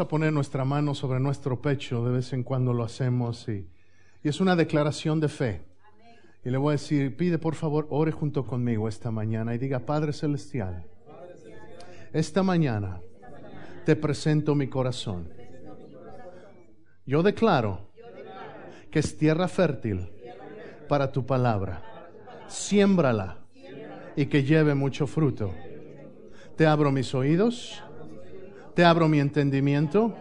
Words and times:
A 0.00 0.08
poner 0.08 0.32
nuestra 0.32 0.64
mano 0.64 0.94
sobre 0.94 1.20
nuestro 1.20 1.60
pecho, 1.60 2.04
de 2.04 2.12
vez 2.12 2.32
en 2.32 2.42
cuando 2.42 2.72
lo 2.72 2.84
hacemos, 2.84 3.48
y, 3.48 3.68
y 4.22 4.28
es 4.28 4.40
una 4.40 4.56
declaración 4.56 5.20
de 5.20 5.28
fe. 5.28 5.64
Y 6.44 6.50
le 6.50 6.58
voy 6.58 6.70
a 6.70 6.72
decir, 6.72 7.16
pide 7.16 7.38
por 7.38 7.54
favor, 7.54 7.86
ore 7.90 8.12
junto 8.12 8.44
conmigo 8.44 8.88
esta 8.88 9.10
mañana 9.10 9.54
y 9.54 9.58
diga, 9.58 9.80
Padre 9.80 10.12
Celestial, 10.12 10.84
esta 12.12 12.42
mañana 12.42 13.00
te 13.84 13.96
presento 13.96 14.54
mi 14.54 14.68
corazón. 14.68 15.28
Yo 17.06 17.22
declaro 17.22 17.90
que 18.90 18.98
es 18.98 19.16
tierra 19.16 19.48
fértil 19.48 20.10
para 20.88 21.10
tu 21.10 21.24
palabra. 21.24 21.82
Siémbrala 22.48 23.38
y 24.14 24.26
que 24.26 24.44
lleve 24.44 24.74
mucho 24.74 25.06
fruto. 25.06 25.52
Te 26.56 26.66
abro 26.66 26.92
mis 26.92 27.14
oídos 27.14 27.82
te 28.74 28.84
abro 28.84 29.08
mi 29.08 29.20
entendimiento, 29.20 30.14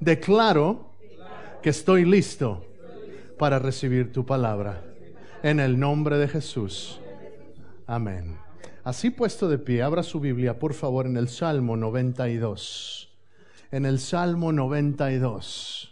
declaro 0.00 0.90
que 1.62 1.70
estoy 1.70 2.04
listo 2.04 2.64
para 3.38 3.58
recibir 3.58 4.12
tu 4.12 4.24
palabra. 4.24 4.82
En 5.42 5.60
el 5.60 5.78
nombre 5.78 6.18
de 6.18 6.28
Jesús. 6.28 7.00
Amén. 7.86 8.38
Así 8.84 9.10
puesto 9.10 9.48
de 9.48 9.58
pie, 9.58 9.82
abra 9.82 10.02
su 10.02 10.20
Biblia, 10.20 10.58
por 10.58 10.74
favor, 10.74 11.06
en 11.06 11.16
el 11.16 11.28
Salmo 11.28 11.76
92. 11.76 13.10
En 13.70 13.86
el 13.86 13.98
Salmo 13.98 14.52
92. 14.52 15.88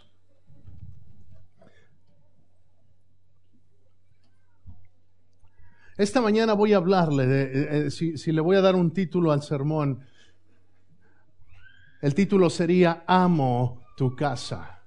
Esta 5.97 6.21
mañana 6.21 6.53
voy 6.53 6.73
a 6.73 6.77
hablarle 6.77 7.27
de, 7.27 7.43
eh, 7.43 7.67
eh, 7.85 7.91
si, 7.91 8.17
si 8.17 8.31
le 8.31 8.41
voy 8.41 8.55
a 8.55 8.61
dar 8.61 8.75
un 8.75 8.91
título 8.91 9.31
al 9.31 9.43
sermón, 9.43 10.03
el 12.01 12.15
título 12.15 12.49
sería 12.49 13.03
Amo 13.05 13.81
tu 13.95 14.15
casa. 14.15 14.79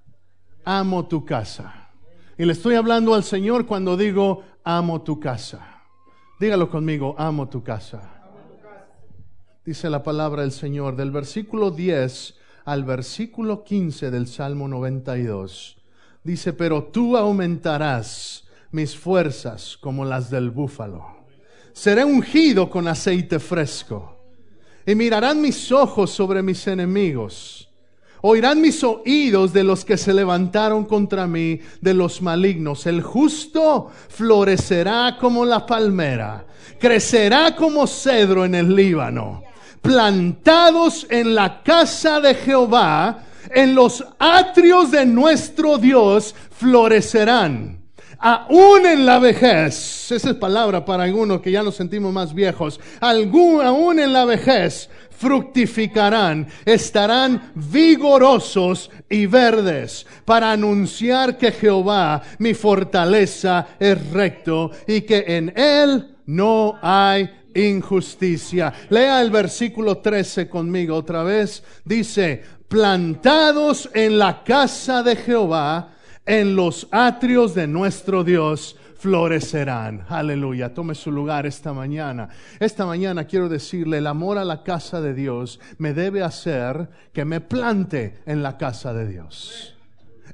Amo 0.65 1.07
tu 1.07 1.25
casa. 1.25 1.91
Y 2.37 2.45
le 2.45 2.53
estoy 2.53 2.75
hablando 2.75 3.15
al 3.15 3.23
Señor 3.23 3.67
cuando 3.67 3.97
digo 3.97 4.43
amo 4.65 5.03
tu 5.03 5.21
casa. 5.21 5.83
Dígalo 6.41 6.69
conmigo, 6.69 7.15
amo 7.17 7.49
tu 7.49 7.63
casa. 7.63 8.11
Dice 9.65 9.89
la 9.89 10.03
palabra 10.03 10.43
del 10.43 10.53
Señor 10.53 10.97
del 10.97 11.11
versículo 11.11 11.71
10 11.71 12.35
al 12.65 12.85
versículo 12.85 13.63
15 13.63 14.11
del 14.11 14.27
Salmo 14.27 14.67
92. 14.67 15.77
Dice, 16.25 16.53
pero 16.53 16.85
tú 16.85 17.17
aumentarás 17.17 18.49
mis 18.73 18.97
fuerzas 18.97 19.77
como 19.77 20.05
las 20.05 20.31
del 20.31 20.51
búfalo. 20.51 21.07
Seré 21.73 22.05
ungido 22.05 22.69
con 22.69 22.89
aceite 22.89 23.39
fresco 23.39 24.14
y 24.87 24.95
mirarán 24.95 25.41
mis 25.41 25.71
ojos 25.73 26.11
sobre 26.11 26.43
mis 26.43 26.67
enemigos. 26.67 27.69
Oirán 28.23 28.61
mis 28.61 28.83
oídos 28.83 29.53
de 29.53 29.65
los 29.65 29.85
que 29.85 29.99
se 29.99 30.15
levantaron 30.15 30.87
contra 30.87 31.27
mí, 31.27 31.61
de 31.83 31.93
los 31.93 32.23
malignos. 32.23 32.87
El 32.87 33.03
justo 33.03 33.91
florecerá 34.09 35.19
como 35.21 35.45
la 35.45 35.67
palmera, 35.67 36.47
crecerá 36.79 37.55
como 37.55 37.87
cedro 37.87 38.47
en 38.47 38.55
el 38.55 38.75
Líbano. 38.75 39.43
Plantados 39.83 41.07
en 41.11 41.35
la 41.35 41.63
casa 41.63 42.19
de 42.19 42.35
Jehová, 42.35 43.25
en 43.51 43.75
los 43.75 44.03
atrios 44.19 44.91
de 44.91 45.05
nuestro 45.05 45.77
Dios, 45.77 46.35
florecerán 46.51 47.84
aún 48.27 48.87
en 48.87 49.05
la 49.05 49.19
vejez, 49.19 50.11
esa 50.11 50.31
es 50.31 50.37
palabra 50.37 50.83
para 50.83 51.05
algunos 51.05 51.43
que 51.43 51.51
ya 51.51 51.63
nos 51.63 51.75
sentimos 51.75 52.11
más 52.11 52.33
viejos, 52.33 52.81
aún 53.03 53.99
en 53.99 54.15
la 54.15 54.25
vejez 54.25 54.89
fructificarán, 55.11 56.49
estarán 56.65 57.53
vigorosos 57.55 58.91
y 59.11 59.27
verdes 59.27 60.07
para 60.25 60.53
anunciar 60.53 61.37
que 61.37 61.53
Jehová, 61.53 62.23
mi 62.39 62.55
fortaleza, 62.55 63.67
es 63.79 64.11
recto 64.11 64.71
y 64.87 65.03
que 65.03 65.25
en 65.27 65.53
él 65.55 66.17
no 66.25 66.79
hay 66.81 67.31
injusticia. 67.55 68.73
Lea 68.89 69.21
el 69.21 69.31
versículo 69.31 69.99
13 69.99 70.49
conmigo 70.49 70.97
otra 70.97 71.23
vez. 71.23 71.63
Dice, 71.85 72.43
plantados 72.69 73.91
en 73.93 74.19
la 74.19 74.43
casa 74.43 75.03
de 75.03 75.15
Jehová, 75.15 75.94
en 76.27 76.57
los 76.57 76.89
atrios 76.91 77.55
de 77.55 77.67
nuestro 77.67 78.25
Dios 78.25 78.77
florecerán. 78.97 80.07
Aleluya. 80.09 80.73
Tome 80.73 80.95
su 80.95 81.13
lugar 81.13 81.45
esta 81.47 81.73
mañana. 81.73 82.29
Esta 82.59 82.87
mañana 82.87 83.25
quiero 83.25 83.49
decirle, 83.49 83.99
el 83.99 84.07
amor 84.07 84.39
a 84.39 84.45
la 84.45 84.63
casa 84.63 85.01
de 85.01 85.13
Dios 85.13 85.61
me 85.79 85.93
debe 85.93 86.23
hacer 86.23 86.89
que 87.13 87.25
me 87.25 87.41
plante 87.41 88.23
en 88.25 88.43
la 88.43 88.57
casa 88.57 88.95
de 88.95 89.07
Dios. 89.07 89.77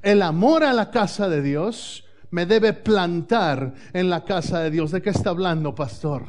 El 0.01 0.21
amor 0.21 0.63
a 0.63 0.73
la 0.73 0.89
casa 0.89 1.27
de 1.27 1.41
Dios 1.41 2.05
me 2.29 2.45
debe 2.45 2.71
plantar 2.71 3.73
en 3.91 4.09
la 4.09 4.23
casa 4.23 4.59
de 4.59 4.71
Dios. 4.71 4.91
¿De 4.91 5.01
qué 5.01 5.09
está 5.09 5.31
hablando, 5.31 5.75
pastor? 5.75 6.23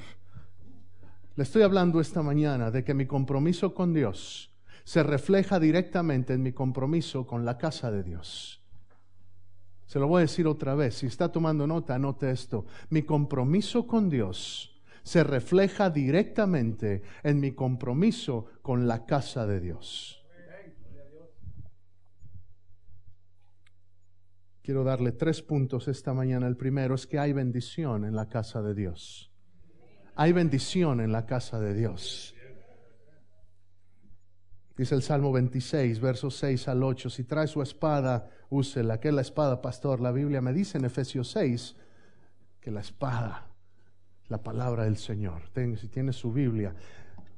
Le 1.37 1.45
estoy 1.45 1.63
hablando 1.63 2.01
esta 2.01 2.23
mañana 2.23 2.71
de 2.71 2.83
que 2.83 2.93
mi 2.93 3.07
compromiso 3.07 3.73
con 3.73 3.95
Dios 3.95 4.51
se 4.85 5.03
refleja 5.05 5.61
directamente 5.61 6.35
en 6.35 6.43
mi 6.43 6.53
compromiso 6.53 7.25
con 7.25 7.45
la 7.45 7.57
casa 7.57 7.91
de 7.93 8.03
Dios. 8.03 8.62
Se 9.93 9.99
lo 9.99 10.09
voy 10.09 10.21
a 10.21 10.23
decir 10.23 10.47
otra 10.47 10.75
vez. 10.75 10.95
Si 10.95 11.07
está 11.07 11.31
tomando 11.31 11.67
nota, 11.67 11.97
anote 11.97 12.31
esto. 12.31 12.65
Mi 12.89 13.03
compromiso 13.03 13.87
con 13.87 14.09
Dios 14.09 14.75
se 15.03 15.23
refleja 15.23 15.91
directamente 15.91 17.03
en 17.23 17.39
mi 17.39 17.53
compromiso 17.53 18.47
con 18.63 18.89
la 18.89 19.05
casa 19.05 19.47
de 19.47 19.61
Dios. 19.61 20.25
Quiero 24.63 24.83
darle 24.83 25.13
tres 25.13 25.43
puntos 25.43 25.87
esta 25.89 26.15
mañana. 26.15 26.47
El 26.47 26.57
primero 26.57 26.95
es 26.95 27.07
que 27.07 27.19
hay 27.19 27.35
bendición 27.35 28.07
en 28.07 28.17
la 28.17 28.31
casa 28.31 28.63
de 28.63 28.75
Dios. 28.75 29.31
Hay 30.15 30.33
bendición 30.33 31.03
en 31.03 31.13
la 31.13 31.27
casa 31.27 31.61
de 31.61 31.75
Dios. 31.75 32.35
Dice 34.75 34.95
el 34.95 35.03
Salmo 35.03 35.33
26, 35.33 36.01
versos 36.01 36.35
6 36.37 36.69
al 36.69 36.83
8, 36.83 37.11
si 37.11 37.25
trae 37.25 37.47
su 37.47 37.61
espada, 37.61 38.31
úsela. 38.53 39.01
¿Qué 39.01 39.09
es 39.09 39.15
la 39.15 39.23
espada, 39.23 39.63
pastor? 39.63 40.01
La 40.01 40.13
Biblia 40.13 40.41
me 40.41 40.53
dice 40.53 40.79
en 40.79 40.85
Efesios 40.85 41.31
6 41.31 41.75
que 42.61 42.71
la 42.71 42.81
espada, 42.81 43.49
la 44.29 44.43
palabra 44.43 44.85
del 44.85 44.97
Señor. 44.97 45.43
si 45.77 45.89
tiene 45.89 46.13
su 46.13 46.33
Biblia, 46.33 46.75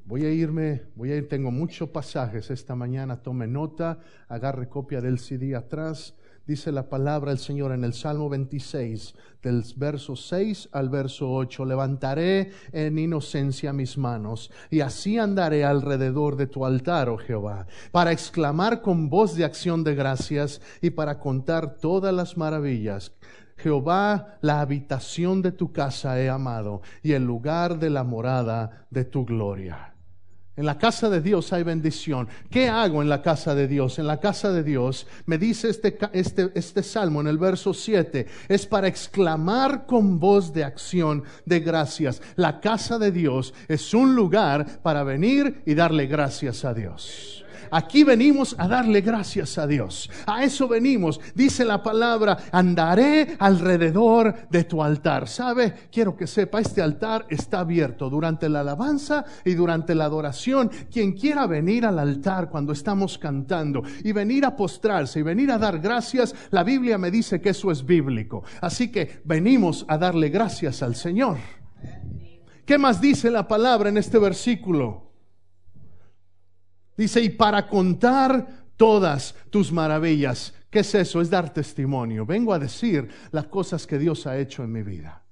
voy 0.05 0.25
a 0.25 0.31
irme, 0.31 0.83
voy 0.97 1.13
a 1.13 1.17
ir, 1.17 1.29
tengo 1.29 1.51
muchos 1.51 1.89
pasajes 1.89 2.51
esta 2.51 2.75
mañana, 2.75 3.23
tome 3.23 3.47
nota, 3.47 4.01
agarre 4.29 4.69
copia 4.69 5.01
del 5.01 5.19
CD 5.19 5.55
atrás 5.55 6.15
dice 6.46 6.73
la 6.73 6.88
palabra 6.88 7.31
del 7.31 7.38
Señor 7.38 7.73
en 7.73 7.85
el 7.85 7.94
Salmo 7.94 8.29
26, 8.29 9.14
del 9.43 9.64
verso 9.76 10.17
6 10.17 10.70
al 10.73 10.88
verso 10.88 11.32
8, 11.32 11.64
levantaré 11.64 12.52
en 12.73 12.99
inocencia 12.99 13.73
mis 13.73 13.99
manos 13.99 14.50
y 14.70 14.81
así 14.81 15.19
andaré 15.19 15.64
alrededor 15.64 16.37
de 16.37 16.46
tu 16.46 16.64
altar, 16.64 17.08
oh 17.08 17.19
Jehová, 17.19 17.67
para 17.93 18.12
exclamar 18.12 18.82
con 18.82 19.08
voz 19.08 19.37
de 19.37 19.44
acción 19.44 19.85
de 19.85 19.94
gracias 19.94 20.61
y 20.81 20.91
para 20.91 21.19
contar 21.19 21.76
todas 21.76 22.12
las 22.12 22.37
maravillas 22.37 23.12
Jehová, 23.56 24.38
la 24.40 24.61
habitación 24.61 25.40
de 25.43 25.52
tu 25.52 25.73
casa 25.73 26.20
he 26.20 26.29
amado 26.29 26.82
y 27.02 27.12
el 27.12 27.25
lugar 27.25 27.79
de 27.79 27.90
la 27.90 28.05
morada 28.05 28.87
de 28.90 29.05
tu 29.05 29.25
gloria. 29.25 29.94
En 30.56 30.67
la 30.67 30.79
casa 30.79 31.11
de 31.11 31.21
Dios 31.21 31.53
hay 31.53 31.65
bendición. 31.65 32.29
¿Qué 32.49 32.69
hago 32.69 33.03
en 33.03 33.09
la 33.09 33.23
casa 33.23 33.56
de 33.56 33.67
Dios? 33.67 33.99
En 33.99 34.06
la 34.06 34.21
casa 34.21 34.53
de 34.53 34.62
Dios, 34.62 35.06
me 35.27 35.37
dice 35.37 35.69
este, 35.69 35.99
este, 36.12 36.53
este, 36.55 36.83
salmo 36.85 37.21
en 37.21 37.27
el 37.27 37.39
verso 37.39 37.75
7, 37.75 38.27
es 38.49 38.65
para 38.65 38.87
exclamar 38.87 39.85
con 39.87 40.21
voz 40.21 40.53
de 40.53 40.62
acción 40.62 41.25
de 41.45 41.59
gracias. 41.59 42.23
La 42.37 42.61
casa 42.61 43.01
de 43.01 43.11
Dios 43.11 43.53
es 43.67 43.93
un 43.95 44.15
lugar 44.15 44.81
para 44.83 45.03
venir 45.03 45.62
y 45.67 45.75
darle 45.75 46.06
gracias 46.06 46.65
a 46.65 46.73
Dios. 46.73 47.44
Aquí 47.75 48.05
venimos 48.05 48.55
a 48.56 48.69
darle 48.69 49.00
gracias 49.00 49.59
a 49.59 49.67
Dios. 49.67 50.09
A 50.26 50.44
eso 50.44 50.69
venimos. 50.69 51.21
Dice 51.35 51.65
la 51.65 51.82
palabra, 51.82 52.38
andaré 52.53 53.35
alrededor 53.37 54.49
de 54.49 54.62
tu 54.62 54.81
altar. 54.81 55.26
¿Sabe? 55.26 55.75
Quiero 55.91 56.17
que 56.17 56.29
sepa, 56.29 56.61
este 56.61 56.81
altar 56.81 57.26
está 57.29 57.59
abierto 57.59 58.09
durante 58.09 58.49
la 58.49 58.61
alabanza 58.61 59.25
y 59.44 59.55
durante 59.55 59.97
la 59.97 60.05
adoración. 60.05 60.71
Quien 60.88 61.15
quiera 61.15 61.49
venir 61.49 61.85
al 61.85 61.99
altar 61.99 62.49
cuando 62.49 62.73
estamos 62.73 63.19
cantando 63.19 63.82
y 64.05 64.12
venir 64.12 64.44
a 64.44 64.55
postrarse 64.55 65.19
y 65.19 65.23
venir 65.23 65.50
a 65.50 65.59
dar 65.59 65.81
gracias, 65.81 66.32
la 66.53 66.62
Biblia 66.62 66.97
me 66.97 67.11
dice 67.11 67.41
que 67.41 67.49
eso 67.49 67.73
es 67.73 67.85
bíblico. 67.85 68.44
Así 68.61 68.93
que 68.93 69.21
venimos 69.25 69.85
a 69.88 69.99
darle 69.99 70.29
gracias 70.29 70.81
al 70.81 70.94
Señor. 70.94 71.38
¿Qué 72.65 72.79
más 72.79 73.00
dice 73.00 73.32
la 73.32 73.49
palabra 73.49 73.88
en 73.88 73.99
este 73.99 74.21
versículo? 74.21 75.04
Dice, 76.96 77.20
y 77.20 77.31
para 77.31 77.69
contar 77.69 78.64
todas 78.76 79.35
tus 79.50 79.73
maravillas. 79.73 80.55
¿Qué 80.70 80.81
es 80.81 80.94
eso? 80.94 81.20
Es 81.20 81.31
dar 81.31 81.52
testimonio. 81.52 82.26
Vengo 82.26 82.52
a 82.52 82.58
decir 82.58 83.08
las 83.31 83.46
cosas 83.46 83.87
que 83.87 83.99
Dios 83.99 84.26
ha 84.26 84.38
hecho 84.38 84.64
en 84.64 84.73
mi 84.73 84.82
vida. 84.82 85.24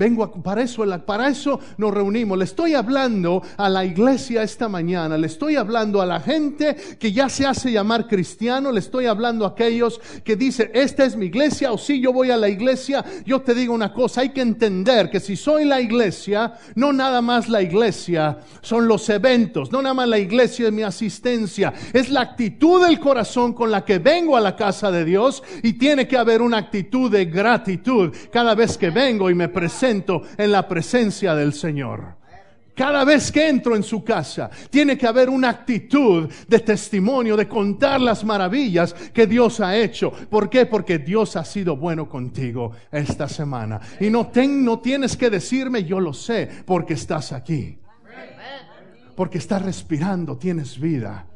Vengo 0.00 0.32
para 0.32 0.62
eso, 0.62 0.82
para 1.04 1.28
eso 1.28 1.60
nos 1.76 1.92
reunimos. 1.92 2.38
Le 2.38 2.44
estoy 2.44 2.72
hablando 2.72 3.42
a 3.58 3.68
la 3.68 3.84
iglesia 3.84 4.42
esta 4.42 4.66
mañana, 4.66 5.18
le 5.18 5.26
estoy 5.26 5.56
hablando 5.56 6.00
a 6.00 6.06
la 6.06 6.20
gente 6.20 6.74
que 6.98 7.12
ya 7.12 7.28
se 7.28 7.44
hace 7.44 7.70
llamar 7.70 8.08
cristiano, 8.08 8.72
le 8.72 8.80
estoy 8.80 9.04
hablando 9.04 9.44
a 9.44 9.48
aquellos 9.48 10.00
que 10.24 10.36
dicen, 10.36 10.70
esta 10.72 11.04
es 11.04 11.16
mi 11.16 11.26
iglesia 11.26 11.70
o 11.70 11.76
si 11.76 12.00
yo 12.00 12.14
voy 12.14 12.30
a 12.30 12.38
la 12.38 12.48
iglesia. 12.48 13.04
Yo 13.26 13.42
te 13.42 13.54
digo 13.54 13.74
una 13.74 13.92
cosa, 13.92 14.22
hay 14.22 14.30
que 14.30 14.40
entender 14.40 15.10
que 15.10 15.20
si 15.20 15.36
soy 15.36 15.66
la 15.66 15.82
iglesia, 15.82 16.54
no 16.76 16.94
nada 16.94 17.20
más 17.20 17.50
la 17.50 17.60
iglesia, 17.60 18.38
son 18.62 18.88
los 18.88 19.06
eventos, 19.10 19.70
no 19.70 19.82
nada 19.82 19.92
más 19.92 20.08
la 20.08 20.18
iglesia 20.18 20.68
es 20.68 20.72
mi 20.72 20.82
asistencia, 20.82 21.74
es 21.92 22.08
la 22.08 22.22
actitud 22.22 22.86
del 22.86 22.98
corazón 23.00 23.52
con 23.52 23.70
la 23.70 23.84
que 23.84 23.98
vengo 23.98 24.34
a 24.34 24.40
la 24.40 24.56
casa 24.56 24.90
de 24.90 25.04
Dios 25.04 25.42
y 25.62 25.74
tiene 25.74 26.08
que 26.08 26.16
haber 26.16 26.40
una 26.40 26.56
actitud 26.56 27.10
de 27.10 27.26
gratitud 27.26 28.14
cada 28.32 28.54
vez 28.54 28.78
que 28.78 28.88
vengo 28.88 29.28
y 29.28 29.34
me 29.34 29.48
presento 29.48 29.89
en 29.90 30.52
la 30.52 30.66
presencia 30.68 31.34
del 31.34 31.52
Señor. 31.52 32.20
Cada 32.74 33.04
vez 33.04 33.30
que 33.30 33.46
entro 33.46 33.76
en 33.76 33.82
su 33.82 34.02
casa, 34.02 34.48
tiene 34.70 34.96
que 34.96 35.06
haber 35.06 35.28
una 35.28 35.50
actitud 35.50 36.30
de 36.48 36.60
testimonio, 36.60 37.36
de 37.36 37.46
contar 37.46 38.00
las 38.00 38.24
maravillas 38.24 38.94
que 38.94 39.26
Dios 39.26 39.60
ha 39.60 39.76
hecho. 39.76 40.10
¿Por 40.10 40.48
qué? 40.48 40.64
Porque 40.64 40.98
Dios 40.98 41.36
ha 41.36 41.44
sido 41.44 41.76
bueno 41.76 42.08
contigo 42.08 42.72
esta 42.90 43.28
semana. 43.28 43.80
Y 44.00 44.08
no, 44.08 44.30
no 44.34 44.78
tienes 44.78 45.16
que 45.16 45.28
decirme, 45.28 45.84
yo 45.84 46.00
lo 46.00 46.14
sé, 46.14 46.48
porque 46.64 46.94
estás 46.94 47.32
aquí. 47.32 47.78
Porque 49.14 49.38
estás 49.38 49.60
respirando, 49.60 50.38
tienes 50.38 50.80
vida. 50.80 51.26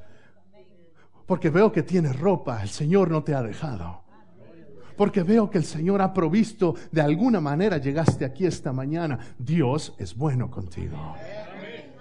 Porque 1.26 1.50
veo 1.50 1.70
que 1.70 1.82
tienes 1.82 2.18
ropa, 2.18 2.62
el 2.62 2.70
Señor 2.70 3.10
no 3.10 3.22
te 3.22 3.34
ha 3.34 3.42
dejado 3.42 4.03
porque 4.96 5.22
veo 5.22 5.50
que 5.50 5.58
el 5.58 5.64
Señor 5.64 6.02
ha 6.02 6.12
provisto, 6.12 6.74
de 6.90 7.02
alguna 7.02 7.40
manera 7.40 7.78
llegaste 7.78 8.24
aquí 8.24 8.46
esta 8.46 8.72
mañana. 8.72 9.18
Dios 9.38 9.94
es 9.98 10.16
bueno 10.16 10.50
contigo. 10.50 10.96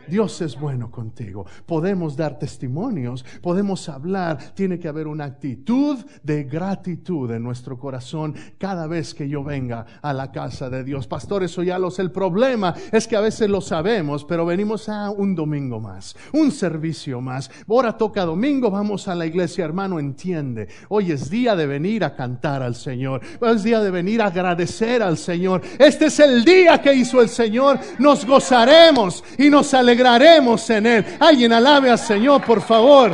Dios 0.08 0.42
es 0.42 0.60
bueno 0.60 0.92
contigo. 0.92 1.46
Podemos 1.66 2.16
dar 2.16 2.38
testimonios, 2.38 3.26
podemos 3.42 3.88
hablar. 3.90 4.38
Tiene 4.54 4.80
que 4.80 4.88
haber 4.88 5.08
una 5.08 5.26
actitud 5.26 5.98
de 6.22 6.44
gratitud 6.44 7.32
en 7.32 7.44
nuestro 7.44 7.80
corazón 7.80 8.36
cada 8.58 8.88
vez 8.88 9.14
que 9.14 9.30
yo 9.30 9.44
venga 9.44 9.86
a 10.02 10.14
la 10.14 10.32
casa 10.32 10.70
de 10.70 10.84
Dios. 10.84 11.08
Pastor, 11.08 11.44
eso 11.44 11.64
ya 11.64 11.80
lo 11.80 11.90
sé. 11.90 12.02
El 12.02 12.12
problema 12.12 12.74
es 12.92 13.08
que 13.08 13.16
a 13.16 13.22
veces 13.22 13.50
lo 13.50 13.62
sabemos, 13.62 14.26
pero 14.26 14.46
venimos 14.46 14.90
a 14.90 15.10
un 15.10 15.36
domingo 15.36 15.80
más, 15.80 16.16
un 16.34 16.52
servicio 16.52 17.22
más. 17.22 17.50
Ahora 17.68 17.98
toca 17.98 18.26
domingo, 18.26 18.70
vamos 18.70 19.08
a 19.08 19.16
la 19.16 19.26
iglesia, 19.26 19.66
hermano, 19.66 20.00
entiende. 20.00 20.68
Hoy 20.90 21.12
es 21.12 21.30
día 21.30 21.56
de 21.56 21.66
venir 21.66 22.04
a 22.04 22.16
cantar 22.16 22.62
al 22.62 22.76
Señor. 22.76 23.22
Hoy 23.40 23.56
es 23.56 23.64
día 23.64 23.80
de 23.80 23.92
venir 23.92 24.22
a 24.22 24.28
agradecer 24.28 25.02
al 25.02 25.18
Señor. 25.18 25.62
Este 25.80 26.06
es 26.06 26.20
el 26.20 26.44
día 26.44 26.82
que 26.82 26.94
hizo 26.94 27.22
el 27.22 27.30
Señor. 27.30 27.80
Nos 28.00 28.26
gozaremos 28.26 29.24
y 29.38 29.50
nos 29.50 29.74
alegraremos 29.74 29.93
alegraremos 29.94 30.70
en 30.70 30.86
Él. 30.86 31.06
Alguien 31.20 31.54
alabe 31.54 31.90
al 31.90 32.00
Señor, 32.00 32.44
por 32.44 32.62
favor. 32.62 33.12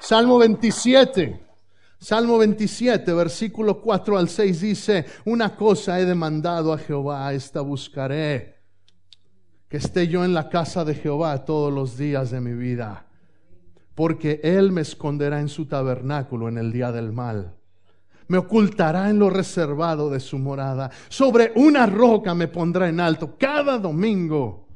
Salmo 0.00 0.38
27. 0.38 1.46
Salmo 1.98 2.38
27, 2.38 3.12
versículo 3.14 3.80
4 3.80 4.18
al 4.18 4.28
6 4.28 4.60
dice, 4.60 5.06
una 5.24 5.56
cosa 5.56 5.98
he 5.98 6.04
demandado 6.04 6.72
a 6.72 6.78
Jehová, 6.78 7.32
esta 7.32 7.62
buscaré, 7.62 8.58
que 9.68 9.78
esté 9.78 10.06
yo 10.06 10.24
en 10.24 10.34
la 10.34 10.48
casa 10.50 10.84
de 10.84 10.94
Jehová 10.94 11.44
todos 11.44 11.72
los 11.72 11.96
días 11.96 12.30
de 12.30 12.40
mi 12.40 12.52
vida, 12.52 13.06
porque 13.94 14.40
Él 14.44 14.72
me 14.72 14.82
esconderá 14.82 15.40
en 15.40 15.48
su 15.48 15.66
tabernáculo 15.66 16.48
en 16.48 16.58
el 16.58 16.70
día 16.70 16.92
del 16.92 17.12
mal 17.12 17.55
me 18.28 18.38
ocultará 18.38 19.10
en 19.10 19.18
lo 19.18 19.30
reservado 19.30 20.10
de 20.10 20.20
su 20.20 20.38
morada. 20.38 20.90
Sobre 21.08 21.52
una 21.56 21.86
roca 21.86 22.34
me 22.34 22.48
pondrá 22.48 22.88
en 22.88 23.00
alto. 23.00 23.36
Cada 23.38 23.78
domingo 23.78 24.66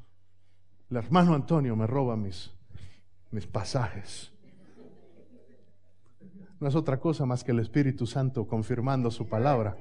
el 0.90 0.96
hermano 0.96 1.34
Antonio 1.34 1.76
me 1.76 1.86
roba 1.86 2.16
mis, 2.16 2.50
mis 3.30 3.46
pasajes. 3.46 4.32
No 6.58 6.68
es 6.68 6.74
otra 6.74 6.98
cosa 6.98 7.24
más 7.24 7.44
que 7.44 7.52
el 7.52 7.60
Espíritu 7.60 8.06
Santo 8.06 8.46
confirmando 8.46 9.10
su 9.10 9.28
palabra. 9.28 9.78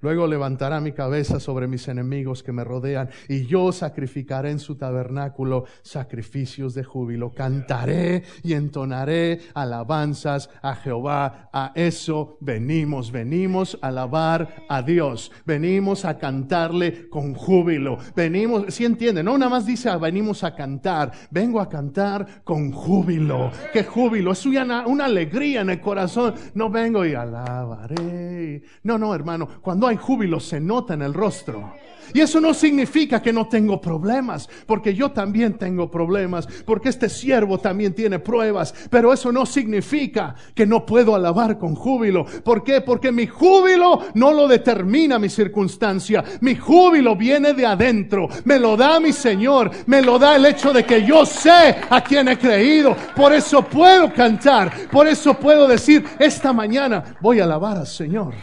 Luego 0.00 0.26
levantará 0.26 0.80
mi 0.80 0.92
cabeza 0.92 1.40
sobre 1.40 1.66
mis 1.66 1.86
enemigos 1.88 2.42
que 2.42 2.52
me 2.52 2.64
rodean, 2.64 3.10
y 3.28 3.46
yo 3.46 3.70
sacrificaré 3.70 4.50
en 4.50 4.58
su 4.58 4.76
tabernáculo 4.76 5.64
sacrificios 5.82 6.72
de 6.72 6.84
júbilo. 6.84 7.32
Cantaré 7.32 8.22
y 8.42 8.54
entonaré 8.54 9.40
alabanzas 9.52 10.48
a 10.62 10.74
Jehová. 10.74 11.50
A 11.52 11.72
eso 11.74 12.38
venimos, 12.40 13.12
venimos 13.12 13.78
a 13.82 13.88
alabar 13.88 14.64
a 14.68 14.82
Dios, 14.82 15.30
venimos 15.44 16.04
a 16.04 16.16
cantarle 16.16 17.08
con 17.10 17.34
júbilo. 17.34 17.98
Venimos, 18.16 18.72
si 18.72 18.86
entienden, 18.86 19.26
no 19.26 19.36
nada 19.36 19.50
más 19.50 19.66
dice 19.66 19.90
ah, 19.90 19.98
venimos 19.98 20.44
a 20.44 20.54
cantar, 20.54 21.12
vengo 21.30 21.60
a 21.60 21.68
cantar 21.68 22.42
con 22.42 22.72
júbilo. 22.72 23.50
¿Qué 23.72 23.84
júbilo? 23.84 24.32
Es 24.32 24.46
una, 24.46 24.86
una 24.86 25.04
alegría 25.04 25.60
en 25.60 25.70
el 25.70 25.80
corazón. 25.80 26.34
No 26.54 26.70
vengo 26.70 27.04
y 27.04 27.14
alabaré. 27.14 28.62
No, 28.82 28.96
no, 28.96 29.14
hermano, 29.14 29.46
cuando 29.60 29.89
hay 29.90 29.96
júbilo 29.96 30.40
se 30.40 30.60
nota 30.60 30.94
en 30.94 31.02
el 31.02 31.14
rostro. 31.14 31.74
Y 32.12 32.20
eso 32.20 32.40
no 32.40 32.54
significa 32.54 33.22
que 33.22 33.32
no 33.32 33.46
tengo 33.46 33.80
problemas, 33.80 34.48
porque 34.66 34.94
yo 34.94 35.10
también 35.12 35.54
tengo 35.54 35.90
problemas, 35.90 36.46
porque 36.64 36.88
este 36.88 37.08
siervo 37.08 37.58
también 37.58 37.94
tiene 37.94 38.18
pruebas, 38.18 38.74
pero 38.90 39.12
eso 39.12 39.30
no 39.30 39.46
significa 39.46 40.34
que 40.54 40.66
no 40.66 40.84
puedo 40.84 41.14
alabar 41.14 41.58
con 41.58 41.74
júbilo. 41.74 42.24
¿Por 42.24 42.64
qué? 42.64 42.80
Porque 42.80 43.12
mi 43.12 43.26
júbilo 43.26 44.00
no 44.14 44.32
lo 44.32 44.48
determina 44.48 45.18
mi 45.18 45.28
circunstancia, 45.28 46.24
mi 46.40 46.56
júbilo 46.56 47.14
viene 47.16 47.52
de 47.54 47.66
adentro, 47.66 48.28
me 48.44 48.58
lo 48.58 48.76
da 48.76 48.98
mi 48.98 49.12
Señor, 49.12 49.70
me 49.86 50.02
lo 50.02 50.18
da 50.18 50.36
el 50.36 50.46
hecho 50.46 50.72
de 50.72 50.84
que 50.84 51.04
yo 51.04 51.24
sé 51.24 51.76
a 51.88 52.02
quién 52.02 52.28
he 52.28 52.38
creído, 52.38 52.96
por 53.14 53.32
eso 53.32 53.62
puedo 53.62 54.12
cantar, 54.12 54.88
por 54.90 55.06
eso 55.06 55.34
puedo 55.34 55.68
decir, 55.68 56.04
esta 56.18 56.52
mañana 56.52 57.16
voy 57.20 57.40
a 57.40 57.44
alabar 57.44 57.78
al 57.78 57.86
Señor. 57.86 58.34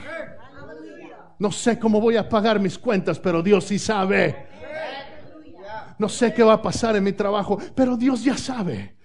No 1.40 1.52
sé 1.52 1.78
cómo 1.78 2.02
voy 2.02 2.18
a 2.18 2.28
pagar 2.28 2.60
mis 2.60 2.78
cuentas, 2.78 3.20
pero 3.20 3.42
Dios 3.42 3.66
sí 3.66 3.78
sabe. 3.78 4.48
No 6.00 6.10
sé 6.10 6.34
qué 6.34 6.44
va 6.44 6.54
a 6.54 6.62
pasar 6.62 6.96
en 6.96 7.04
mi 7.04 7.14
trabajo, 7.14 7.58
pero 7.76 7.98
Dios 7.98 8.24
ya 8.24 8.38
sabe. 8.38 8.98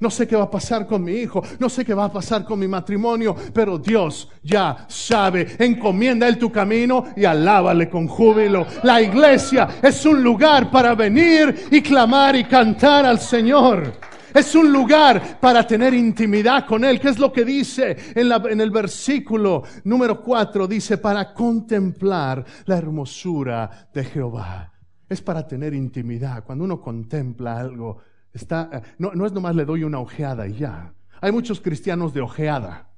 No 0.00 0.10
sé 0.10 0.28
qué 0.28 0.36
va 0.36 0.44
a 0.44 0.50
pasar 0.50 0.86
con 0.86 1.02
mi 1.02 1.12
hijo, 1.12 1.42
no 1.58 1.68
sé 1.68 1.84
qué 1.84 1.92
va 1.92 2.04
a 2.04 2.12
pasar 2.12 2.44
con 2.44 2.58
mi 2.60 2.68
matrimonio, 2.68 3.34
pero 3.52 3.78
Dios 3.78 4.28
ya 4.44 4.86
sabe. 4.86 5.56
Encomienda 5.58 6.28
Él 6.28 6.38
tu 6.38 6.52
camino 6.52 7.06
y 7.16 7.24
alábale 7.24 7.88
con 7.88 8.06
júbilo. 8.06 8.64
La 8.84 9.02
iglesia 9.02 9.68
es 9.82 10.06
un 10.06 10.22
lugar 10.22 10.70
para 10.70 10.94
venir 10.94 11.66
y 11.72 11.82
clamar 11.82 12.36
y 12.36 12.44
cantar 12.44 13.06
al 13.06 13.18
Señor. 13.18 14.07
Es 14.34 14.54
un 14.54 14.72
lugar 14.72 15.38
para 15.40 15.66
tener 15.66 15.94
intimidad 15.94 16.66
con 16.66 16.84
Él. 16.84 17.00
¿Qué 17.00 17.08
es 17.08 17.18
lo 17.18 17.32
que 17.32 17.44
dice 17.44 17.96
en, 18.14 18.60
el 18.60 18.70
versículo 18.70 19.62
número 19.84 20.22
4? 20.22 20.66
Dice, 20.66 20.98
para 20.98 21.32
contemplar 21.32 22.44
la 22.66 22.76
hermosura 22.76 23.88
de 23.92 24.04
Jehová. 24.04 24.72
Es 25.08 25.22
para 25.22 25.46
tener 25.46 25.74
intimidad. 25.74 26.44
Cuando 26.44 26.64
uno 26.64 26.80
contempla 26.80 27.58
algo, 27.58 27.98
está, 28.32 28.68
eh, 28.72 28.82
no, 28.98 29.12
no 29.12 29.26
es 29.26 29.32
nomás 29.32 29.56
le 29.56 29.64
doy 29.64 29.84
una 29.84 30.00
ojeada 30.00 30.46
y 30.46 30.54
ya. 30.54 30.92
Hay 31.20 31.32
muchos 31.32 31.60
cristianos 31.60 32.12
de 32.12 32.20
ojeada. 32.20 32.90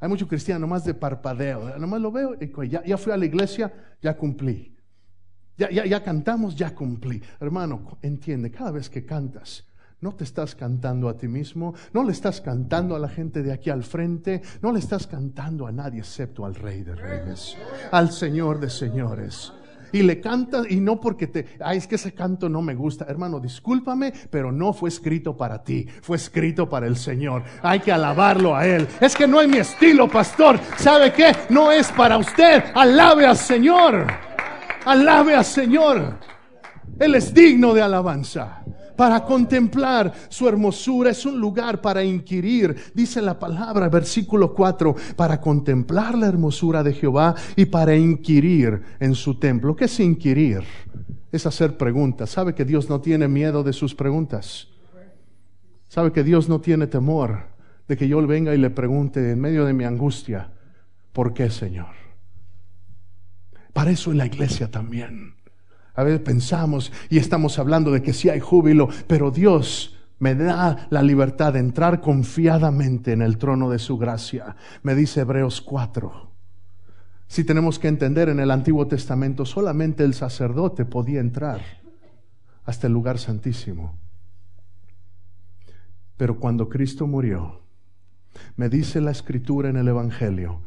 Hay 0.00 0.08
muchos 0.08 0.28
cristianos 0.28 0.60
nomás 0.60 0.84
de 0.84 0.94
parpadeo. 0.94 1.78
Nomás 1.78 2.00
lo 2.00 2.12
veo 2.12 2.36
y 2.40 2.68
ya, 2.68 2.84
ya 2.84 2.98
fui 2.98 3.12
a 3.12 3.16
la 3.16 3.24
iglesia, 3.24 3.72
ya 4.02 4.16
cumplí. 4.16 4.74
Ya, 5.56 5.70
ya 5.70 6.02
cantamos, 6.02 6.56
ya 6.56 6.74
cumplí. 6.74 7.22
Hermano, 7.38 7.98
entiende, 8.02 8.50
cada 8.50 8.72
vez 8.72 8.90
que 8.90 9.06
cantas, 9.06 9.64
no 10.00 10.12
te 10.14 10.24
estás 10.24 10.54
cantando 10.54 11.08
a 11.08 11.16
ti 11.16 11.28
mismo, 11.28 11.74
no 11.92 12.04
le 12.04 12.12
estás 12.12 12.40
cantando 12.40 12.94
a 12.94 12.98
la 12.98 13.08
gente 13.08 13.42
de 13.42 13.52
aquí 13.52 13.70
al 13.70 13.82
frente, 13.84 14.42
no 14.60 14.70
le 14.72 14.78
estás 14.78 15.06
cantando 15.06 15.66
a 15.66 15.72
nadie 15.72 16.00
excepto 16.00 16.44
al 16.44 16.54
Rey 16.54 16.82
de 16.82 16.94
Reyes, 16.94 17.56
al 17.90 18.10
Señor 18.12 18.60
de 18.60 18.70
Señores. 18.70 19.52
y 19.92 20.02
le 20.02 20.20
cantas 20.20 20.66
y 20.68 20.80
no 20.80 21.00
porque 21.00 21.28
te, 21.28 21.46
ay, 21.60 21.78
es 21.78 21.86
que 21.86 21.94
ese 21.94 22.12
canto 22.12 22.48
no 22.48 22.60
me 22.60 22.74
gusta. 22.74 23.06
Hermano, 23.08 23.38
discúlpame, 23.38 24.12
pero 24.28 24.50
no 24.50 24.72
fue 24.72 24.88
escrito 24.88 25.36
para 25.36 25.62
ti, 25.62 25.86
fue 26.02 26.16
escrito 26.16 26.68
para 26.68 26.88
el 26.88 26.96
Señor. 26.96 27.44
Hay 27.62 27.78
que 27.78 27.92
alabarlo 27.92 28.56
a 28.56 28.66
Él. 28.66 28.88
Es 29.00 29.14
que 29.14 29.28
no 29.28 29.40
es 29.40 29.48
mi 29.48 29.58
estilo, 29.58 30.08
pastor. 30.08 30.58
¿Sabe 30.78 31.12
qué? 31.12 31.30
No 31.48 31.70
es 31.70 31.92
para 31.92 32.18
usted. 32.18 32.64
Alabe 32.74 33.24
al 33.24 33.36
Señor. 33.36 34.04
Alabe 34.84 35.36
al 35.36 35.44
Señor. 35.44 36.18
Él 36.98 37.14
es 37.14 37.32
digno 37.32 37.72
de 37.72 37.82
alabanza 37.82 38.64
para 38.96 39.24
contemplar 39.24 40.12
su 40.28 40.48
hermosura, 40.48 41.10
es 41.10 41.24
un 41.26 41.38
lugar 41.38 41.80
para 41.80 42.02
inquirir, 42.02 42.76
dice 42.94 43.20
la 43.20 43.38
palabra, 43.38 43.88
versículo 43.88 44.54
4, 44.54 44.94
para 45.16 45.40
contemplar 45.40 46.16
la 46.16 46.26
hermosura 46.26 46.82
de 46.82 46.92
Jehová 46.92 47.34
y 47.56 47.66
para 47.66 47.96
inquirir 47.96 48.82
en 49.00 49.14
su 49.14 49.38
templo. 49.38 49.74
¿Qué 49.74 49.86
es 49.86 50.00
inquirir? 50.00 50.62
Es 51.32 51.46
hacer 51.46 51.76
preguntas. 51.76 52.30
¿Sabe 52.30 52.54
que 52.54 52.64
Dios 52.64 52.88
no 52.88 53.00
tiene 53.00 53.28
miedo 53.28 53.62
de 53.62 53.72
sus 53.72 53.94
preguntas? 53.94 54.68
¿Sabe 55.88 56.12
que 56.12 56.24
Dios 56.24 56.48
no 56.48 56.60
tiene 56.60 56.86
temor 56.86 57.54
de 57.86 57.96
que 57.96 58.08
yo 58.08 58.24
venga 58.26 58.54
y 58.54 58.58
le 58.58 58.70
pregunte 58.70 59.32
en 59.32 59.40
medio 59.40 59.64
de 59.64 59.72
mi 59.72 59.84
angustia, 59.84 60.50
¿por 61.12 61.34
qué, 61.34 61.50
Señor? 61.50 61.94
Para 63.72 63.90
eso 63.90 64.10
en 64.10 64.18
la 64.18 64.26
iglesia 64.26 64.70
también. 64.70 65.33
A 65.94 66.02
veces 66.02 66.20
pensamos 66.20 66.92
y 67.08 67.18
estamos 67.18 67.58
hablando 67.58 67.90
de 67.90 68.02
que 68.02 68.12
sí 68.12 68.28
hay 68.28 68.40
júbilo, 68.40 68.88
pero 69.06 69.30
Dios 69.30 69.96
me 70.18 70.34
da 70.34 70.86
la 70.90 71.02
libertad 71.02 71.52
de 71.52 71.60
entrar 71.60 72.00
confiadamente 72.00 73.12
en 73.12 73.22
el 73.22 73.38
trono 73.38 73.70
de 73.70 73.78
su 73.78 73.98
gracia. 73.98 74.56
Me 74.82 74.94
dice 74.94 75.20
Hebreos 75.20 75.60
4. 75.60 76.30
Si 77.26 77.44
tenemos 77.44 77.78
que 77.78 77.88
entender 77.88 78.28
en 78.28 78.40
el 78.40 78.50
Antiguo 78.50 78.86
Testamento, 78.86 79.44
solamente 79.44 80.04
el 80.04 80.14
sacerdote 80.14 80.84
podía 80.84 81.20
entrar 81.20 81.60
hasta 82.64 82.86
el 82.86 82.92
lugar 82.92 83.18
santísimo. 83.18 83.98
Pero 86.16 86.38
cuando 86.38 86.68
Cristo 86.68 87.06
murió, 87.06 87.62
me 88.56 88.68
dice 88.68 89.00
la 89.00 89.10
escritura 89.10 89.68
en 89.68 89.76
el 89.76 89.88
Evangelio, 89.88 90.60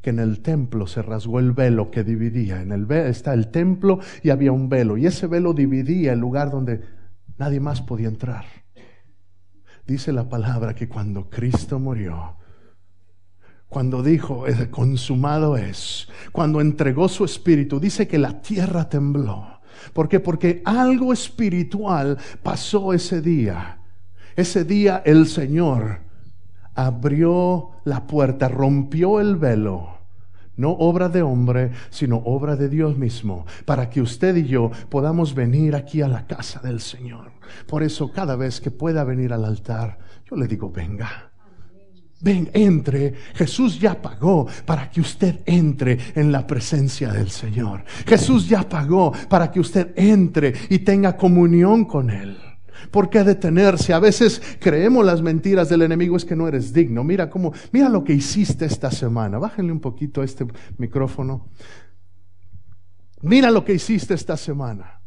que 0.00 0.10
en 0.10 0.18
el 0.18 0.40
templo 0.40 0.86
se 0.86 1.02
rasgó 1.02 1.38
el 1.40 1.52
velo 1.52 1.90
que 1.90 2.04
dividía. 2.04 2.60
En 2.62 2.72
el 2.72 2.90
está 2.90 3.34
el 3.34 3.48
templo 3.48 4.00
y 4.22 4.30
había 4.30 4.52
un 4.52 4.68
velo. 4.68 4.96
Y 4.96 5.06
ese 5.06 5.26
velo 5.26 5.52
dividía 5.52 6.12
el 6.12 6.20
lugar 6.20 6.50
donde 6.50 6.80
nadie 7.36 7.60
más 7.60 7.82
podía 7.82 8.08
entrar. 8.08 8.44
Dice 9.86 10.12
la 10.12 10.28
palabra 10.28 10.74
que 10.74 10.88
cuando 10.88 11.30
Cristo 11.30 11.78
murió, 11.78 12.36
cuando 13.68 14.02
dijo, 14.02 14.44
consumado 14.70 15.56
es, 15.56 16.08
cuando 16.32 16.60
entregó 16.60 17.08
su 17.08 17.24
espíritu, 17.24 17.80
dice 17.80 18.06
que 18.06 18.18
la 18.18 18.40
tierra 18.40 18.88
tembló. 18.88 19.60
¿Por 19.92 20.08
qué? 20.08 20.20
Porque 20.20 20.62
algo 20.64 21.12
espiritual 21.12 22.18
pasó 22.42 22.92
ese 22.92 23.20
día. 23.20 23.80
Ese 24.36 24.64
día 24.64 25.02
el 25.04 25.26
Señor 25.26 26.00
abrió 26.74 27.70
la 27.88 28.06
puerta, 28.06 28.48
rompió 28.48 29.20
el 29.20 29.36
velo. 29.36 29.98
No 30.56 30.72
obra 30.72 31.08
de 31.08 31.22
hombre, 31.22 31.70
sino 31.88 32.16
obra 32.16 32.56
de 32.56 32.68
Dios 32.68 32.98
mismo, 32.98 33.46
para 33.64 33.88
que 33.88 34.00
usted 34.00 34.34
y 34.36 34.44
yo 34.46 34.70
podamos 34.88 35.34
venir 35.34 35.76
aquí 35.76 36.02
a 36.02 36.08
la 36.08 36.26
casa 36.26 36.60
del 36.60 36.80
Señor. 36.80 37.30
Por 37.68 37.82
eso 37.84 38.10
cada 38.10 38.34
vez 38.34 38.60
que 38.60 38.72
pueda 38.72 39.04
venir 39.04 39.32
al 39.32 39.44
altar, 39.44 39.98
yo 40.28 40.36
le 40.36 40.48
digo, 40.48 40.70
venga. 40.70 41.30
Ven, 42.20 42.50
entre. 42.52 43.14
Jesús 43.34 43.78
ya 43.78 44.02
pagó 44.02 44.48
para 44.66 44.90
que 44.90 45.00
usted 45.00 45.40
entre 45.46 45.98
en 46.16 46.32
la 46.32 46.44
presencia 46.44 47.12
del 47.12 47.30
Señor. 47.30 47.84
Jesús 48.06 48.48
ya 48.48 48.68
pagó 48.68 49.12
para 49.28 49.52
que 49.52 49.60
usted 49.60 49.92
entre 49.94 50.52
y 50.68 50.80
tenga 50.80 51.16
comunión 51.16 51.84
con 51.84 52.10
Él. 52.10 52.36
¿Por 52.90 53.10
qué 53.10 53.24
detenerse? 53.24 53.92
A 53.92 53.98
veces 53.98 54.40
creemos 54.60 55.04
las 55.04 55.22
mentiras 55.22 55.68
del 55.68 55.82
enemigo, 55.82 56.16
es 56.16 56.24
que 56.24 56.36
no 56.36 56.48
eres 56.48 56.72
digno. 56.72 57.04
Mira 57.04 57.28
cómo, 57.28 57.52
mira 57.72 57.88
lo 57.88 58.04
que 58.04 58.12
hiciste 58.12 58.64
esta 58.64 58.90
semana. 58.90 59.38
Bájenle 59.38 59.72
un 59.72 59.80
poquito 59.80 60.20
a 60.20 60.24
este 60.24 60.46
micrófono. 60.76 61.48
Mira 63.22 63.50
lo 63.50 63.64
que 63.64 63.74
hiciste 63.74 64.14
esta 64.14 64.36
semana. 64.36 65.00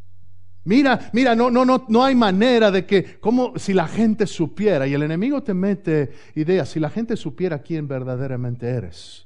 Mira, 0.63 1.09
mira, 1.13 1.35
no, 1.35 1.49
no, 1.49 1.65
no, 1.65 1.85
no 1.87 2.03
hay 2.03 2.13
manera 2.13 2.69
de 2.69 2.85
que, 2.85 3.19
como 3.19 3.57
si 3.57 3.73
la 3.73 3.87
gente 3.87 4.27
supiera, 4.27 4.85
y 4.85 4.93
el 4.93 5.01
enemigo 5.01 5.41
te 5.41 5.55
mete 5.55 6.11
ideas, 6.35 6.69
si 6.69 6.79
la 6.79 6.91
gente 6.91 7.17
supiera 7.17 7.63
quién 7.63 7.87
verdaderamente 7.87 8.67
eres 8.67 9.25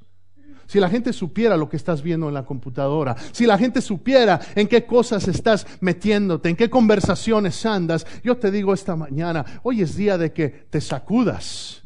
si 0.67 0.79
la 0.79 0.89
gente 0.89 1.13
supiera 1.13 1.57
lo 1.57 1.69
que 1.69 1.77
estás 1.77 2.01
viendo 2.01 2.27
en 2.27 2.33
la 2.33 2.45
computadora, 2.45 3.15
si 3.31 3.45
la 3.45 3.57
gente 3.57 3.81
supiera 3.81 4.39
en 4.55 4.67
qué 4.67 4.85
cosas 4.85 5.27
estás 5.27 5.65
metiéndote, 5.81 6.49
en 6.49 6.55
qué 6.55 6.69
conversaciones 6.69 7.65
andas, 7.65 8.05
yo 8.23 8.37
te 8.37 8.51
digo 8.51 8.73
esta 8.73 8.95
mañana, 8.95 9.45
hoy 9.63 9.81
es 9.81 9.95
día 9.95 10.17
de 10.17 10.31
que 10.33 10.49
te 10.69 10.81
sacudas 10.81 11.85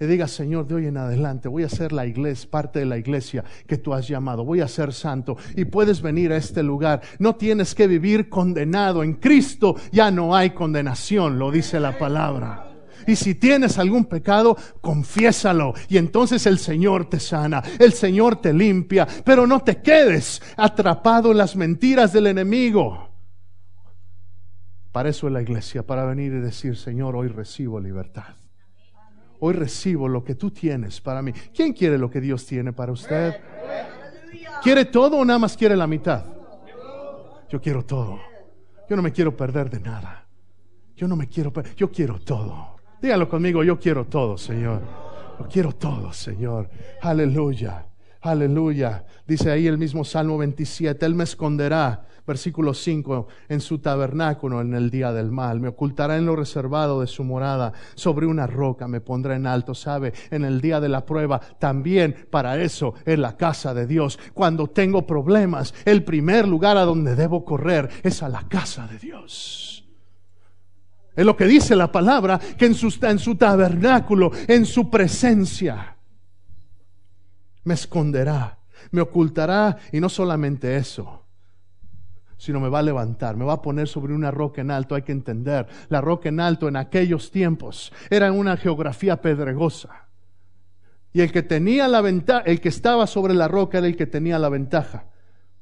y 0.00 0.06
digas, 0.06 0.32
Señor, 0.32 0.66
de 0.66 0.74
hoy 0.74 0.86
en 0.86 0.96
adelante 0.96 1.48
voy 1.48 1.62
a 1.62 1.68
ser 1.68 1.92
la 1.92 2.06
iglesia, 2.06 2.50
parte 2.50 2.80
de 2.80 2.86
la 2.86 2.98
iglesia 2.98 3.44
que 3.66 3.78
tú 3.78 3.94
has 3.94 4.08
llamado, 4.08 4.44
voy 4.44 4.60
a 4.60 4.68
ser 4.68 4.92
santo 4.92 5.36
y 5.56 5.64
puedes 5.66 6.02
venir 6.02 6.32
a 6.32 6.36
este 6.36 6.62
lugar. 6.62 7.00
No 7.18 7.36
tienes 7.36 7.74
que 7.74 7.86
vivir 7.86 8.28
condenado. 8.28 9.02
En 9.02 9.14
Cristo 9.14 9.76
ya 9.92 10.10
no 10.10 10.34
hay 10.34 10.50
condenación, 10.50 11.38
lo 11.38 11.50
dice 11.50 11.78
la 11.78 11.96
palabra. 11.96 12.73
Y 13.06 13.16
si 13.16 13.34
tienes 13.34 13.78
algún 13.78 14.04
pecado, 14.04 14.56
confiésalo. 14.80 15.74
Y 15.88 15.98
entonces 15.98 16.46
el 16.46 16.58
Señor 16.58 17.08
te 17.08 17.20
sana, 17.20 17.62
el 17.78 17.92
Señor 17.92 18.36
te 18.36 18.52
limpia. 18.52 19.06
Pero 19.24 19.46
no 19.46 19.60
te 19.60 19.82
quedes 19.82 20.42
atrapado 20.56 21.32
en 21.32 21.38
las 21.38 21.56
mentiras 21.56 22.12
del 22.12 22.26
enemigo. 22.28 23.08
Para 24.92 25.08
eso 25.08 25.26
es 25.26 25.32
la 25.32 25.42
iglesia, 25.42 25.84
para 25.84 26.04
venir 26.04 26.32
y 26.32 26.40
decir, 26.40 26.76
Señor, 26.76 27.16
hoy 27.16 27.26
recibo 27.26 27.80
libertad. 27.80 28.36
Hoy 29.40 29.54
recibo 29.54 30.08
lo 30.08 30.24
que 30.24 30.36
tú 30.36 30.50
tienes 30.52 31.00
para 31.00 31.20
mí. 31.20 31.32
¿Quién 31.32 31.72
quiere 31.72 31.98
lo 31.98 32.08
que 32.08 32.20
Dios 32.20 32.46
tiene 32.46 32.72
para 32.72 32.92
usted? 32.92 33.34
¿Quiere 34.62 34.84
todo 34.86 35.18
o 35.18 35.24
nada 35.24 35.38
más 35.38 35.56
quiere 35.56 35.76
la 35.76 35.86
mitad? 35.86 36.24
Yo 37.50 37.60
quiero 37.60 37.84
todo. 37.84 38.20
Yo 38.88 38.96
no 38.96 39.02
me 39.02 39.12
quiero 39.12 39.36
perder 39.36 39.68
de 39.68 39.80
nada. 39.80 40.26
Yo 40.96 41.08
no 41.08 41.16
me 41.16 41.28
quiero 41.28 41.52
perder. 41.52 41.74
Yo 41.74 41.90
quiero 41.90 42.20
todo. 42.20 42.73
Dígalo 43.04 43.28
conmigo, 43.28 43.62
yo 43.62 43.78
quiero 43.78 44.06
todo, 44.06 44.38
Señor. 44.38 44.80
Yo 45.38 45.46
quiero 45.46 45.72
todo, 45.72 46.10
Señor. 46.10 46.70
Aleluya. 47.02 47.86
Aleluya. 48.22 49.04
Dice 49.26 49.50
ahí 49.50 49.66
el 49.66 49.76
mismo 49.76 50.06
Salmo 50.06 50.38
27, 50.38 51.04
Él 51.04 51.14
me 51.14 51.24
esconderá, 51.24 52.06
versículo 52.26 52.72
5, 52.72 53.28
en 53.50 53.60
su 53.60 53.80
tabernáculo 53.80 54.62
en 54.62 54.72
el 54.72 54.88
día 54.88 55.12
del 55.12 55.30
mal. 55.30 55.60
Me 55.60 55.68
ocultará 55.68 56.16
en 56.16 56.24
lo 56.24 56.34
reservado 56.34 57.02
de 57.02 57.06
su 57.06 57.24
morada. 57.24 57.74
Sobre 57.94 58.24
una 58.24 58.46
roca 58.46 58.88
me 58.88 59.02
pondrá 59.02 59.36
en 59.36 59.46
alto, 59.46 59.74
¿sabe? 59.74 60.14
En 60.30 60.42
el 60.42 60.62
día 60.62 60.80
de 60.80 60.88
la 60.88 61.04
prueba. 61.04 61.42
También 61.58 62.26
para 62.30 62.58
eso 62.58 62.94
en 63.04 63.20
la 63.20 63.36
casa 63.36 63.74
de 63.74 63.86
Dios. 63.86 64.18
Cuando 64.32 64.68
tengo 64.68 65.06
problemas, 65.06 65.74
el 65.84 66.04
primer 66.04 66.48
lugar 66.48 66.78
a 66.78 66.86
donde 66.86 67.16
debo 67.16 67.44
correr 67.44 67.90
es 68.02 68.22
a 68.22 68.30
la 68.30 68.48
casa 68.48 68.86
de 68.86 68.98
Dios. 68.98 69.83
Es 71.16 71.24
lo 71.24 71.36
que 71.36 71.46
dice 71.46 71.76
la 71.76 71.92
palabra, 71.92 72.38
que 72.38 72.66
en 72.66 72.74
su, 72.74 72.92
en 73.02 73.18
su 73.18 73.36
tabernáculo, 73.36 74.32
en 74.48 74.66
su 74.66 74.90
presencia, 74.90 75.96
me 77.64 77.74
esconderá, 77.74 78.58
me 78.90 79.00
ocultará 79.00 79.76
y 79.92 80.00
no 80.00 80.08
solamente 80.08 80.76
eso, 80.76 81.22
sino 82.36 82.60
me 82.60 82.68
va 82.68 82.80
a 82.80 82.82
levantar, 82.82 83.36
me 83.36 83.44
va 83.44 83.54
a 83.54 83.62
poner 83.62 83.88
sobre 83.88 84.12
una 84.12 84.30
roca 84.30 84.60
en 84.60 84.70
alto. 84.70 84.94
Hay 84.94 85.02
que 85.02 85.12
entender, 85.12 85.66
la 85.88 86.00
roca 86.00 86.28
en 86.28 86.40
alto 86.40 86.68
en 86.68 86.76
aquellos 86.76 87.30
tiempos 87.30 87.92
era 88.10 88.30
una 88.32 88.56
geografía 88.56 89.20
pedregosa. 89.20 90.08
Y 91.12 91.20
el 91.20 91.30
que 91.30 91.42
tenía 91.42 91.86
la 91.86 92.00
ventaja, 92.00 92.40
el 92.40 92.60
que 92.60 92.68
estaba 92.68 93.06
sobre 93.06 93.34
la 93.34 93.46
roca 93.46 93.78
era 93.78 93.86
el 93.86 93.96
que 93.96 94.06
tenía 94.06 94.38
la 94.38 94.48
ventaja. 94.48 95.06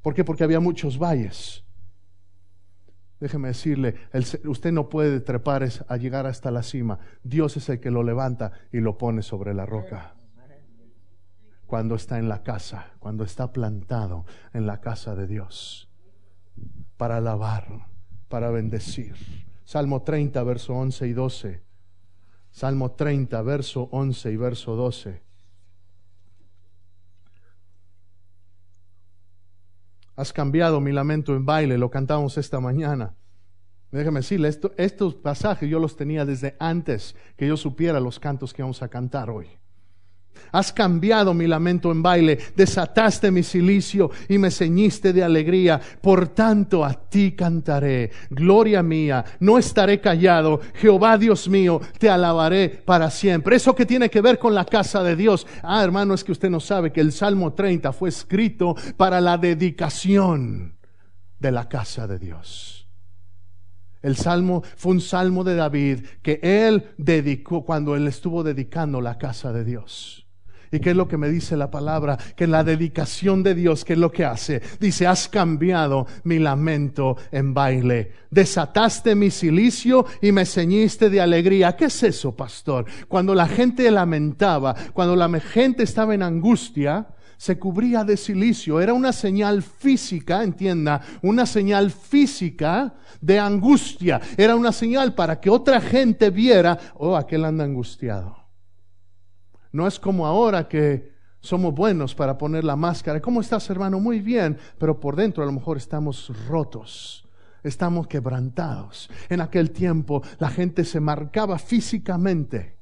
¿Por 0.00 0.14
qué? 0.14 0.24
Porque 0.24 0.44
había 0.44 0.60
muchos 0.60 0.98
valles. 0.98 1.62
Déjeme 3.22 3.46
decirle, 3.46 3.94
usted 4.46 4.72
no 4.72 4.88
puede 4.88 5.20
trepar 5.20 5.62
a 5.86 5.96
llegar 5.96 6.26
hasta 6.26 6.50
la 6.50 6.64
cima. 6.64 6.98
Dios 7.22 7.56
es 7.56 7.68
el 7.68 7.78
que 7.78 7.92
lo 7.92 8.02
levanta 8.02 8.50
y 8.72 8.80
lo 8.80 8.98
pone 8.98 9.22
sobre 9.22 9.54
la 9.54 9.64
roca. 9.64 10.16
Cuando 11.68 11.94
está 11.94 12.18
en 12.18 12.28
la 12.28 12.42
casa, 12.42 12.94
cuando 12.98 13.22
está 13.22 13.52
plantado 13.52 14.26
en 14.52 14.66
la 14.66 14.80
casa 14.80 15.14
de 15.14 15.28
Dios. 15.28 15.88
Para 16.96 17.18
alabar, 17.18 17.86
para 18.28 18.50
bendecir. 18.50 19.14
Salmo 19.64 20.02
30, 20.02 20.42
verso 20.42 20.74
11 20.74 21.06
y 21.06 21.12
12. 21.12 21.62
Salmo 22.50 22.90
30, 22.90 23.40
verso 23.42 23.88
11 23.92 24.32
y 24.32 24.36
verso 24.36 24.74
12. 24.74 25.22
Has 30.16 30.32
cambiado 30.32 30.80
mi 30.80 30.92
lamento 30.92 31.34
en 31.34 31.44
baile, 31.46 31.78
lo 31.78 31.90
cantamos 31.90 32.36
esta 32.38 32.60
mañana. 32.60 33.14
Déjame 33.90 34.20
decirle, 34.20 34.50
estos 34.76 35.14
pasajes 35.14 35.68
yo 35.68 35.78
los 35.78 35.96
tenía 35.96 36.24
desde 36.24 36.56
antes 36.58 37.14
que 37.36 37.46
yo 37.46 37.56
supiera 37.56 38.00
los 38.00 38.18
cantos 38.18 38.52
que 38.52 38.62
vamos 38.62 38.82
a 38.82 38.88
cantar 38.88 39.30
hoy. 39.30 39.48
Has 40.52 40.70
cambiado 40.70 41.32
mi 41.32 41.46
lamento 41.46 41.90
en 41.90 42.02
baile, 42.02 42.38
desataste 42.54 43.30
mi 43.30 43.42
silicio 43.42 44.10
y 44.28 44.36
me 44.36 44.50
ceñiste 44.50 45.12
de 45.14 45.24
alegría. 45.24 45.80
Por 46.00 46.28
tanto, 46.28 46.84
a 46.84 46.92
ti 46.92 47.32
cantaré, 47.32 48.10
gloria 48.28 48.82
mía, 48.82 49.24
no 49.40 49.56
estaré 49.56 50.00
callado. 50.00 50.60
Jehová 50.74 51.16
Dios 51.16 51.48
mío, 51.48 51.80
te 51.98 52.10
alabaré 52.10 52.68
para 52.68 53.10
siempre. 53.10 53.56
Eso 53.56 53.74
que 53.74 53.86
tiene 53.86 54.10
que 54.10 54.20
ver 54.20 54.38
con 54.38 54.54
la 54.54 54.66
casa 54.66 55.02
de 55.02 55.16
Dios. 55.16 55.46
Ah, 55.62 55.82
hermano, 55.82 56.12
es 56.12 56.22
que 56.22 56.32
usted 56.32 56.50
no 56.50 56.60
sabe 56.60 56.92
que 56.92 57.00
el 57.00 57.12
Salmo 57.12 57.54
30 57.54 57.90
fue 57.92 58.10
escrito 58.10 58.76
para 58.98 59.22
la 59.22 59.38
dedicación 59.38 60.76
de 61.38 61.50
la 61.50 61.68
casa 61.68 62.06
de 62.06 62.18
Dios. 62.18 62.82
El 64.02 64.16
salmo 64.16 64.62
fue 64.76 64.92
un 64.92 65.00
salmo 65.00 65.44
de 65.44 65.54
David 65.54 66.04
que 66.22 66.40
él 66.42 66.90
dedicó 66.98 67.64
cuando 67.64 67.94
él 67.94 68.08
estuvo 68.08 68.42
dedicando 68.42 69.00
la 69.00 69.16
casa 69.16 69.52
de 69.52 69.64
Dios. 69.64 70.21
¿Y 70.72 70.80
qué 70.80 70.90
es 70.90 70.96
lo 70.96 71.06
que 71.06 71.18
me 71.18 71.28
dice 71.28 71.54
la 71.54 71.70
palabra? 71.70 72.16
Que 72.34 72.46
la 72.46 72.64
dedicación 72.64 73.42
de 73.42 73.54
Dios, 73.54 73.84
¿qué 73.84 73.92
es 73.92 73.98
lo 73.98 74.10
que 74.10 74.24
hace? 74.24 74.62
Dice, 74.80 75.06
has 75.06 75.28
cambiado 75.28 76.06
mi 76.24 76.38
lamento 76.38 77.18
en 77.30 77.52
baile. 77.52 78.12
Desataste 78.30 79.14
mi 79.14 79.30
silicio 79.30 80.06
y 80.22 80.32
me 80.32 80.46
ceñiste 80.46 81.10
de 81.10 81.20
alegría. 81.20 81.76
¿Qué 81.76 81.84
es 81.84 82.02
eso, 82.02 82.34
pastor? 82.34 82.86
Cuando 83.06 83.34
la 83.34 83.46
gente 83.46 83.90
lamentaba, 83.90 84.74
cuando 84.94 85.14
la 85.14 85.28
gente 85.40 85.82
estaba 85.82 86.14
en 86.14 86.22
angustia, 86.22 87.06
se 87.36 87.58
cubría 87.58 88.02
de 88.02 88.16
silicio. 88.16 88.80
Era 88.80 88.94
una 88.94 89.12
señal 89.12 89.62
física, 89.62 90.42
entienda, 90.42 91.02
una 91.20 91.44
señal 91.44 91.90
física 91.90 92.94
de 93.20 93.38
angustia. 93.38 94.22
Era 94.38 94.56
una 94.56 94.72
señal 94.72 95.14
para 95.14 95.38
que 95.38 95.50
otra 95.50 95.82
gente 95.82 96.30
viera, 96.30 96.78
oh, 96.94 97.14
aquel 97.14 97.44
anda 97.44 97.64
angustiado. 97.64 98.41
No 99.72 99.86
es 99.86 99.98
como 99.98 100.26
ahora 100.26 100.68
que 100.68 101.12
somos 101.40 101.74
buenos 101.74 102.14
para 102.14 102.38
poner 102.38 102.62
la 102.62 102.76
máscara. 102.76 103.20
¿Cómo 103.20 103.40
estás, 103.40 103.68
hermano? 103.68 103.98
Muy 103.98 104.20
bien, 104.20 104.56
pero 104.78 105.00
por 105.00 105.16
dentro 105.16 105.42
a 105.42 105.46
lo 105.46 105.52
mejor 105.52 105.76
estamos 105.76 106.30
rotos. 106.46 107.28
Estamos 107.64 108.06
quebrantados. 108.06 109.10
En 109.28 109.40
aquel 109.40 109.70
tiempo 109.70 110.22
la 110.38 110.48
gente 110.48 110.84
se 110.84 111.00
marcaba 111.00 111.58
físicamente 111.58 112.76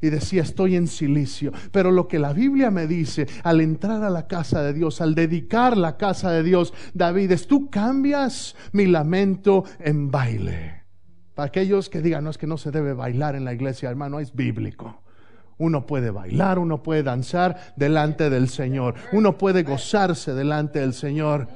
y 0.00 0.08
decía, 0.10 0.42
estoy 0.42 0.76
en 0.76 0.86
silicio. 0.86 1.52
Pero 1.72 1.90
lo 1.90 2.08
que 2.08 2.18
la 2.18 2.32
Biblia 2.32 2.70
me 2.70 2.86
dice, 2.86 3.26
al 3.42 3.60
entrar 3.60 4.02
a 4.02 4.10
la 4.10 4.26
casa 4.26 4.62
de 4.62 4.72
Dios, 4.72 5.00
al 5.00 5.14
dedicar 5.14 5.76
la 5.76 5.96
casa 5.96 6.30
de 6.30 6.42
Dios, 6.42 6.72
David, 6.94 7.32
es 7.32 7.46
tú 7.46 7.70
cambias 7.70 8.56
mi 8.72 8.86
lamento 8.86 9.64
en 9.78 10.10
baile. 10.10 10.84
Para 11.34 11.48
aquellos 11.48 11.88
que 11.88 12.00
digan, 12.00 12.24
no 12.24 12.30
es 12.30 12.38
que 12.38 12.46
no 12.46 12.56
se 12.56 12.70
debe 12.70 12.92
bailar 12.92 13.34
en 13.34 13.44
la 13.44 13.52
iglesia, 13.52 13.90
hermano, 13.90 14.20
es 14.20 14.34
bíblico. 14.34 14.99
Uno 15.60 15.84
puede 15.84 16.10
bailar, 16.10 16.58
uno 16.58 16.82
puede 16.82 17.02
danzar 17.02 17.74
delante 17.76 18.30
del 18.30 18.48
Señor, 18.48 18.94
uno 19.12 19.36
puede 19.36 19.62
gozarse 19.62 20.32
delante 20.32 20.80
del 20.80 20.94
Señor. 20.94 21.48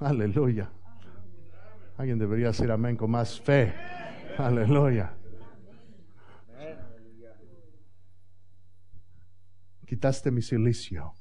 Aleluya. 0.00 0.72
Alguien 1.96 2.18
debería 2.18 2.48
decir 2.48 2.68
amén 2.68 2.96
con 2.96 3.12
más 3.12 3.40
fe. 3.40 3.72
Aleluya. 4.36 5.12
Quitaste 9.86 10.32
mi 10.32 10.42
silicio. 10.42 11.14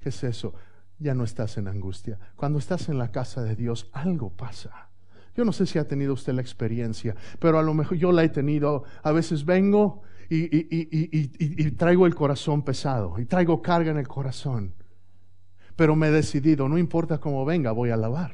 ¿Qué 0.00 0.10
es 0.10 0.22
eso? 0.22 0.52
Ya 0.98 1.14
no 1.14 1.24
estás 1.24 1.56
en 1.56 1.66
angustia. 1.68 2.18
Cuando 2.36 2.58
estás 2.58 2.90
en 2.90 2.98
la 2.98 3.10
casa 3.10 3.42
de 3.42 3.56
Dios, 3.56 3.88
algo 3.94 4.36
pasa. 4.36 4.90
Yo 5.34 5.46
no 5.46 5.52
sé 5.52 5.64
si 5.64 5.78
ha 5.78 5.88
tenido 5.88 6.12
usted 6.12 6.34
la 6.34 6.42
experiencia, 6.42 7.16
pero 7.38 7.58
a 7.58 7.62
lo 7.62 7.72
mejor 7.72 7.96
yo 7.96 8.12
la 8.12 8.22
he 8.22 8.28
tenido. 8.28 8.84
A 9.02 9.12
veces 9.12 9.46
vengo 9.46 10.02
y, 10.30 11.70
traigo 11.72 12.06
el 12.06 12.14
corazón 12.14 12.62
pesado 12.62 13.18
y 13.18 13.24
traigo 13.26 13.60
carga 13.60 13.90
en 13.90 13.98
el 13.98 14.08
corazón. 14.08 14.74
Pero 15.76 15.96
me 15.96 16.08
he 16.08 16.10
decidido, 16.10 16.68
no 16.68 16.78
importa 16.78 17.18
cómo 17.18 17.44
venga, 17.44 17.72
voy 17.72 17.90
a 17.90 17.94
alabar. 17.94 18.32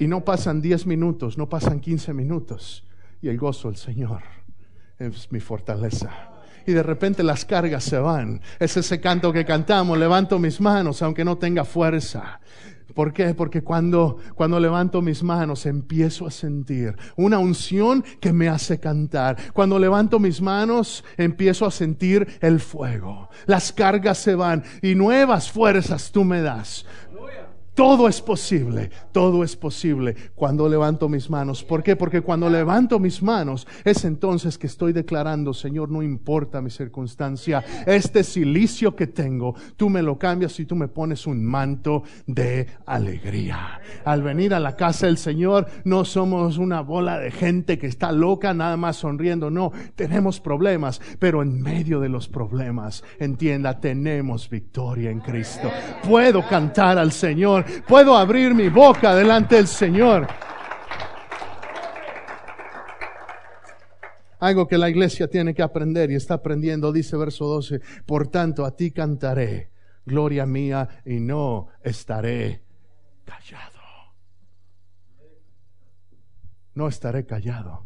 Y 0.00 0.06
no 0.06 0.24
pasan 0.24 0.62
10 0.62 0.86
minutos, 0.86 1.36
no 1.36 1.48
pasan 1.48 1.80
15 1.80 2.14
minutos. 2.14 2.84
Y 3.20 3.28
el 3.28 3.36
gozo 3.36 3.68
del 3.68 3.76
Señor 3.76 4.22
es 4.98 5.30
mi 5.32 5.40
fortaleza 5.40 6.38
y 6.68 6.72
de 6.72 6.82
repente 6.82 7.22
las 7.22 7.46
cargas 7.46 7.82
se 7.82 7.98
van. 7.98 8.42
Es 8.58 8.76
ese 8.76 9.00
canto 9.00 9.32
que 9.32 9.46
cantamos, 9.46 9.96
levanto 9.96 10.38
mis 10.38 10.60
manos 10.60 11.00
aunque 11.00 11.24
no 11.24 11.38
tenga 11.38 11.64
fuerza. 11.64 12.40
¿Por 12.94 13.12
qué? 13.12 13.34
Porque 13.34 13.62
cuando, 13.62 14.16
cuando 14.34 14.58
levanto 14.58 15.02
mis 15.02 15.22
manos 15.22 15.66
empiezo 15.66 16.26
a 16.26 16.30
sentir 16.30 16.96
una 17.16 17.38
unción 17.38 18.02
que 18.20 18.32
me 18.32 18.48
hace 18.48 18.80
cantar. 18.80 19.36
Cuando 19.52 19.78
levanto 19.78 20.18
mis 20.18 20.40
manos 20.40 21.04
empiezo 21.16 21.66
a 21.66 21.70
sentir 21.70 22.26
el 22.40 22.60
fuego. 22.60 23.28
Las 23.46 23.72
cargas 23.72 24.18
se 24.18 24.34
van 24.34 24.64
y 24.82 24.94
nuevas 24.94 25.50
fuerzas 25.50 26.10
tú 26.10 26.24
me 26.24 26.40
das. 26.40 26.86
Todo 27.78 28.08
es 28.08 28.20
posible, 28.20 28.90
todo 29.12 29.44
es 29.44 29.54
posible 29.54 30.16
cuando 30.34 30.68
levanto 30.68 31.08
mis 31.08 31.30
manos. 31.30 31.62
¿Por 31.62 31.84
qué? 31.84 31.94
Porque 31.94 32.22
cuando 32.22 32.50
levanto 32.50 32.98
mis 32.98 33.22
manos 33.22 33.68
es 33.84 34.04
entonces 34.04 34.58
que 34.58 34.66
estoy 34.66 34.92
declarando, 34.92 35.54
Señor, 35.54 35.88
no 35.88 36.02
importa 36.02 36.60
mi 36.60 36.70
circunstancia, 36.70 37.64
este 37.86 38.24
silicio 38.24 38.96
que 38.96 39.06
tengo, 39.06 39.54
tú 39.76 39.90
me 39.90 40.02
lo 40.02 40.18
cambias 40.18 40.58
y 40.58 40.66
tú 40.66 40.74
me 40.74 40.88
pones 40.88 41.24
un 41.28 41.44
manto 41.44 42.02
de 42.26 42.66
alegría. 42.84 43.80
Al 44.04 44.24
venir 44.24 44.54
a 44.54 44.58
la 44.58 44.74
casa 44.74 45.06
del 45.06 45.16
Señor 45.16 45.68
no 45.84 46.04
somos 46.04 46.58
una 46.58 46.80
bola 46.80 47.20
de 47.20 47.30
gente 47.30 47.78
que 47.78 47.86
está 47.86 48.10
loca 48.10 48.54
nada 48.54 48.76
más 48.76 48.96
sonriendo, 48.96 49.52
no, 49.52 49.70
tenemos 49.94 50.40
problemas, 50.40 51.00
pero 51.20 51.42
en 51.42 51.62
medio 51.62 52.00
de 52.00 52.08
los 52.08 52.26
problemas, 52.26 53.04
entienda, 53.20 53.78
tenemos 53.78 54.50
victoria 54.50 55.12
en 55.12 55.20
Cristo. 55.20 55.70
Puedo 56.02 56.44
cantar 56.44 56.98
al 56.98 57.12
Señor 57.12 57.67
puedo 57.86 58.16
abrir 58.16 58.54
mi 58.54 58.68
boca 58.68 59.14
delante 59.14 59.56
del 59.56 59.66
Señor. 59.66 60.26
Algo 64.40 64.68
que 64.68 64.78
la 64.78 64.88
iglesia 64.88 65.28
tiene 65.28 65.52
que 65.52 65.62
aprender 65.62 66.10
y 66.10 66.14
está 66.14 66.34
aprendiendo, 66.34 66.92
dice 66.92 67.16
verso 67.16 67.46
12, 67.46 67.80
por 68.06 68.28
tanto 68.28 68.64
a 68.64 68.76
ti 68.76 68.92
cantaré, 68.92 69.70
gloria 70.06 70.46
mía, 70.46 70.88
y 71.04 71.18
no 71.18 71.68
estaré 71.82 72.62
callado. 73.24 73.78
No 76.74 76.86
estaré 76.86 77.26
callado. 77.26 77.84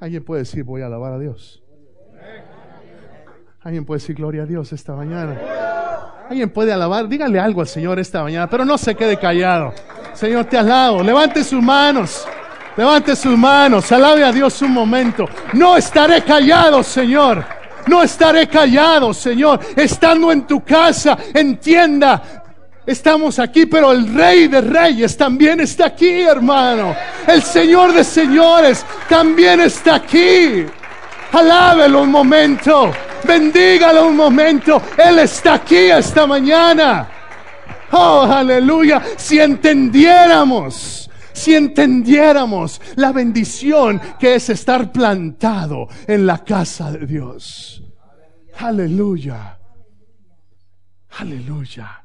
Alguien 0.00 0.24
puede 0.24 0.42
decir, 0.42 0.64
voy 0.64 0.80
a 0.80 0.86
alabar 0.86 1.12
a 1.12 1.18
Dios. 1.18 1.62
Alguien 3.60 3.84
puede 3.84 4.00
decir, 4.00 4.16
gloria 4.16 4.42
a 4.42 4.46
Dios 4.46 4.72
esta 4.72 4.96
mañana. 4.96 5.38
Alguien 6.28 6.50
puede 6.50 6.72
alabar, 6.72 7.08
dígale 7.08 7.38
algo 7.38 7.60
al 7.60 7.66
Señor 7.66 7.98
esta 7.98 8.22
mañana, 8.22 8.48
pero 8.48 8.64
no 8.64 8.78
se 8.78 8.94
quede 8.94 9.18
callado. 9.18 9.74
Señor, 10.14 10.44
te 10.44 10.56
alabo. 10.56 11.02
Levante 11.02 11.42
sus 11.42 11.62
manos. 11.62 12.26
Levante 12.76 13.16
sus 13.16 13.36
manos. 13.36 13.90
Alabe 13.92 14.24
a 14.24 14.32
Dios 14.32 14.62
un 14.62 14.72
momento. 14.72 15.28
No 15.52 15.76
estaré 15.76 16.22
callado, 16.22 16.82
Señor. 16.82 17.44
No 17.86 18.02
estaré 18.02 18.46
callado, 18.48 19.12
Señor. 19.12 19.60
Estando 19.74 20.30
en 20.32 20.46
tu 20.46 20.64
casa, 20.64 21.18
entienda. 21.34 22.22
Estamos 22.86 23.38
aquí, 23.38 23.66
pero 23.66 23.92
el 23.92 24.14
Rey 24.14 24.48
de 24.48 24.60
Reyes 24.60 25.16
también 25.16 25.60
está 25.60 25.86
aquí, 25.86 26.22
hermano. 26.22 26.94
El 27.26 27.42
Señor 27.42 27.92
de 27.92 28.04
Señores 28.04 28.84
también 29.08 29.60
está 29.60 29.96
aquí. 29.96 30.66
Alábelo 31.32 32.02
un 32.02 32.10
momento. 32.10 32.92
Bendígalo 33.26 34.08
un 34.08 34.16
momento. 34.16 34.80
Él 34.96 35.18
está 35.20 35.54
aquí 35.54 35.76
esta 35.76 36.26
mañana. 36.26 37.08
Oh, 37.92 38.22
aleluya. 38.22 39.02
Si 39.16 39.38
entendiéramos, 39.38 41.10
si 41.32 41.54
entendiéramos 41.54 42.80
la 42.96 43.12
bendición 43.12 44.00
que 44.18 44.34
es 44.34 44.48
estar 44.50 44.92
plantado 44.92 45.88
en 46.06 46.26
la 46.26 46.38
casa 46.38 46.90
de 46.90 47.06
Dios. 47.06 47.82
Aleluya. 48.58 49.58
Aleluya. 51.18 52.04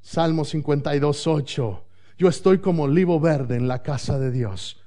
Salmo 0.00 0.44
52, 0.44 1.26
8. 1.26 1.84
Yo 2.18 2.28
estoy 2.28 2.58
como 2.58 2.82
olivo 2.82 3.18
verde 3.20 3.56
en 3.56 3.68
la 3.68 3.82
casa 3.82 4.18
de 4.18 4.30
Dios. 4.30 4.79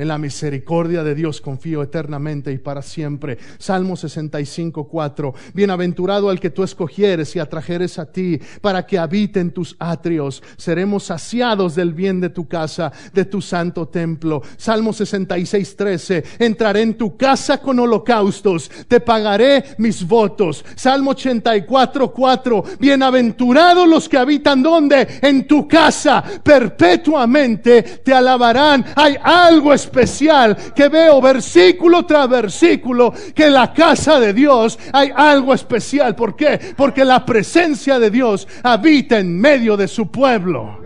En 0.00 0.08
la 0.08 0.16
misericordia 0.16 1.04
de 1.04 1.14
Dios 1.14 1.42
confío 1.42 1.82
eternamente 1.82 2.50
y 2.50 2.56
para 2.56 2.80
siempre. 2.80 3.36
Salmo 3.58 3.96
65, 3.96 4.88
4. 4.88 5.34
Bienaventurado 5.52 6.30
al 6.30 6.40
que 6.40 6.48
tú 6.48 6.62
escogieres 6.62 7.36
y 7.36 7.38
atrajeres 7.38 7.98
a 7.98 8.10
ti 8.10 8.40
para 8.62 8.86
que 8.86 8.98
habite 8.98 9.40
en 9.40 9.50
tus 9.50 9.76
atrios. 9.78 10.42
Seremos 10.56 11.02
saciados 11.02 11.74
del 11.74 11.92
bien 11.92 12.18
de 12.18 12.30
tu 12.30 12.48
casa, 12.48 12.90
de 13.12 13.26
tu 13.26 13.42
santo 13.42 13.88
templo. 13.88 14.40
Salmo 14.56 14.94
66, 14.94 15.76
13. 15.76 16.24
Entraré 16.38 16.80
en 16.80 16.96
tu 16.96 17.18
casa 17.18 17.58
con 17.58 17.78
holocaustos. 17.78 18.70
Te 18.88 19.00
pagaré 19.00 19.62
mis 19.76 20.08
votos. 20.08 20.64
Salmo 20.76 21.10
84, 21.10 22.10
4. 22.10 22.64
Bienaventurados 22.78 23.86
los 23.86 24.08
que 24.08 24.16
habitan 24.16 24.62
donde? 24.62 25.06
En 25.20 25.46
tu 25.46 25.68
casa. 25.68 26.24
Perpetuamente 26.42 27.82
te 27.82 28.14
alabarán. 28.14 28.82
Hay 28.96 29.16
algo 29.22 29.74
especial 29.90 30.56
que 30.74 30.88
veo 30.88 31.20
versículo 31.20 32.06
tras 32.06 32.28
versículo 32.28 33.12
que 33.34 33.46
en 33.46 33.54
la 33.54 33.72
casa 33.72 34.20
de 34.20 34.32
Dios 34.32 34.78
hay 34.92 35.10
algo 35.14 35.52
especial. 35.52 36.14
¿Por 36.14 36.36
qué? 36.36 36.58
Porque 36.76 37.04
la 37.04 37.26
presencia 37.26 37.98
de 37.98 38.10
Dios 38.10 38.46
habita 38.62 39.18
en 39.18 39.38
medio 39.38 39.76
de 39.76 39.88
su 39.88 40.10
pueblo. 40.10 40.80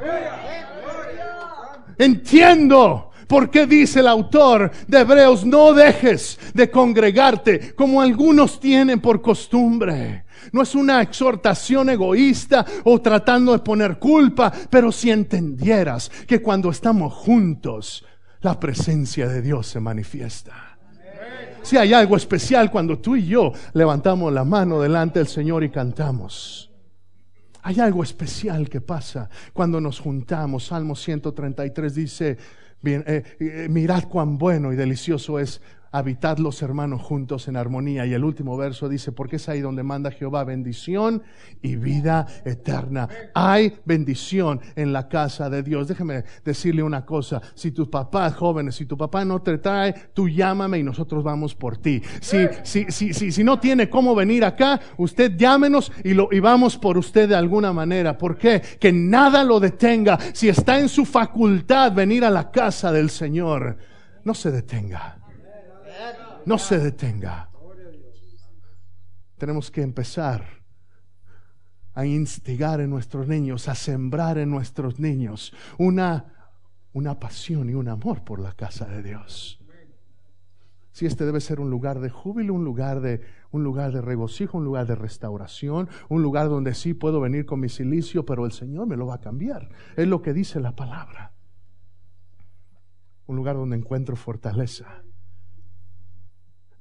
Entiendo 1.98 3.10
¿Por 3.26 3.50
qué 3.50 3.66
dice 3.66 4.00
el 4.00 4.06
autor 4.06 4.70
de 4.86 5.00
Hebreos, 5.00 5.44
no 5.44 5.72
dejes 5.72 6.38
de 6.52 6.70
congregarte 6.70 7.74
como 7.74 8.00
algunos 8.00 8.60
tienen 8.60 9.00
por 9.00 9.22
costumbre? 9.22 10.24
No 10.52 10.62
es 10.62 10.74
una 10.74 11.00
exhortación 11.00 11.88
egoísta 11.88 12.64
o 12.84 13.00
tratando 13.00 13.52
de 13.52 13.60
poner 13.60 13.98
culpa, 13.98 14.52
pero 14.68 14.92
si 14.92 15.10
entendieras 15.10 16.10
que 16.26 16.42
cuando 16.42 16.70
estamos 16.70 17.12
juntos, 17.14 18.04
la 18.44 18.60
presencia 18.60 19.26
de 19.26 19.40
Dios 19.40 19.66
se 19.66 19.80
manifiesta. 19.80 20.76
Si 21.62 21.78
hay 21.78 21.94
algo 21.94 22.14
especial 22.14 22.70
cuando 22.70 22.98
tú 22.98 23.16
y 23.16 23.26
yo 23.26 23.52
levantamos 23.72 24.30
la 24.30 24.44
mano 24.44 24.82
delante 24.82 25.18
del 25.18 25.28
Señor 25.28 25.64
y 25.64 25.70
cantamos. 25.70 26.70
Hay 27.62 27.80
algo 27.80 28.02
especial 28.02 28.68
que 28.68 28.82
pasa 28.82 29.30
cuando 29.54 29.80
nos 29.80 29.98
juntamos. 29.98 30.66
Salmo 30.66 30.94
133 30.94 31.94
dice, 31.94 32.38
eh, 32.84 33.22
eh, 33.40 33.66
mirad 33.70 34.04
cuán 34.04 34.36
bueno 34.36 34.74
y 34.74 34.76
delicioso 34.76 35.38
es 35.38 35.62
habitad 35.94 36.38
los 36.38 36.60
hermanos 36.60 37.02
juntos 37.02 37.46
en 37.46 37.56
armonía. 37.56 38.04
Y 38.04 38.14
el 38.14 38.24
último 38.24 38.56
verso 38.56 38.88
dice, 38.88 39.12
porque 39.12 39.36
es 39.36 39.48
ahí 39.48 39.60
donde 39.60 39.84
manda 39.84 40.10
Jehová 40.10 40.42
bendición 40.42 41.22
y 41.62 41.76
vida 41.76 42.26
eterna. 42.44 43.08
Hay 43.32 43.76
bendición 43.84 44.60
en 44.74 44.92
la 44.92 45.08
casa 45.08 45.48
de 45.48 45.62
Dios. 45.62 45.86
Déjeme 45.86 46.24
decirle 46.44 46.82
una 46.82 47.06
cosa, 47.06 47.40
si 47.54 47.70
tus 47.70 47.86
papás 47.86 48.34
jóvenes, 48.34 48.74
si 48.74 48.86
tu 48.86 48.98
papá 48.98 49.24
no 49.24 49.40
te 49.40 49.58
trae, 49.58 49.94
tú 50.12 50.28
llámame 50.28 50.80
y 50.80 50.82
nosotros 50.82 51.22
vamos 51.22 51.54
por 51.54 51.76
ti. 51.76 52.02
Si, 52.20 52.38
si, 52.64 52.86
si, 52.88 53.14
si, 53.14 53.30
si 53.30 53.44
no 53.44 53.60
tiene 53.60 53.88
cómo 53.88 54.16
venir 54.16 54.44
acá, 54.44 54.80
usted 54.96 55.36
llámenos 55.36 55.92
y, 56.02 56.12
lo, 56.12 56.28
y 56.32 56.40
vamos 56.40 56.76
por 56.76 56.98
usted 56.98 57.28
de 57.28 57.36
alguna 57.36 57.72
manera. 57.72 58.18
¿Por 58.18 58.36
qué? 58.36 58.60
Que 58.80 58.92
nada 58.92 59.44
lo 59.44 59.60
detenga. 59.60 60.18
Si 60.32 60.48
está 60.48 60.80
en 60.80 60.88
su 60.88 61.04
facultad 61.04 61.92
venir 61.92 62.24
a 62.24 62.30
la 62.30 62.50
casa 62.50 62.90
del 62.90 63.10
Señor, 63.10 63.76
no 64.24 64.34
se 64.34 64.50
detenga 64.50 65.23
no 66.46 66.58
se 66.58 66.78
detenga. 66.78 67.50
Tenemos 69.38 69.70
que 69.70 69.82
empezar 69.82 70.44
a 71.94 72.06
instigar 72.06 72.80
en 72.80 72.90
nuestros 72.90 73.28
niños, 73.28 73.68
a 73.68 73.74
sembrar 73.74 74.38
en 74.38 74.50
nuestros 74.50 74.98
niños 74.98 75.52
una, 75.78 76.50
una 76.92 77.18
pasión 77.18 77.70
y 77.70 77.74
un 77.74 77.88
amor 77.88 78.24
por 78.24 78.40
la 78.40 78.52
casa 78.52 78.86
de 78.86 79.02
Dios. 79.02 79.60
Si 80.92 81.06
este 81.06 81.24
debe 81.24 81.40
ser 81.40 81.58
un 81.58 81.70
lugar 81.70 81.98
de 81.98 82.08
júbilo, 82.08 82.54
un 82.54 82.64
lugar 82.64 83.00
de, 83.00 83.20
un 83.50 83.64
lugar 83.64 83.92
de 83.92 84.00
regocijo, 84.00 84.58
un 84.58 84.64
lugar 84.64 84.86
de 84.86 84.94
restauración, 84.94 85.88
un 86.08 86.22
lugar 86.22 86.48
donde 86.48 86.72
sí 86.74 86.94
puedo 86.94 87.20
venir 87.20 87.46
con 87.46 87.58
mi 87.58 87.68
silicio, 87.68 88.24
pero 88.24 88.46
el 88.46 88.52
Señor 88.52 88.86
me 88.86 88.96
lo 88.96 89.06
va 89.06 89.16
a 89.16 89.20
cambiar. 89.20 89.70
Es 89.96 90.06
lo 90.06 90.22
que 90.22 90.32
dice 90.32 90.60
la 90.60 90.76
palabra. 90.76 91.32
Un 93.26 93.36
lugar 93.36 93.56
donde 93.56 93.76
encuentro 93.76 94.14
fortaleza 94.14 95.02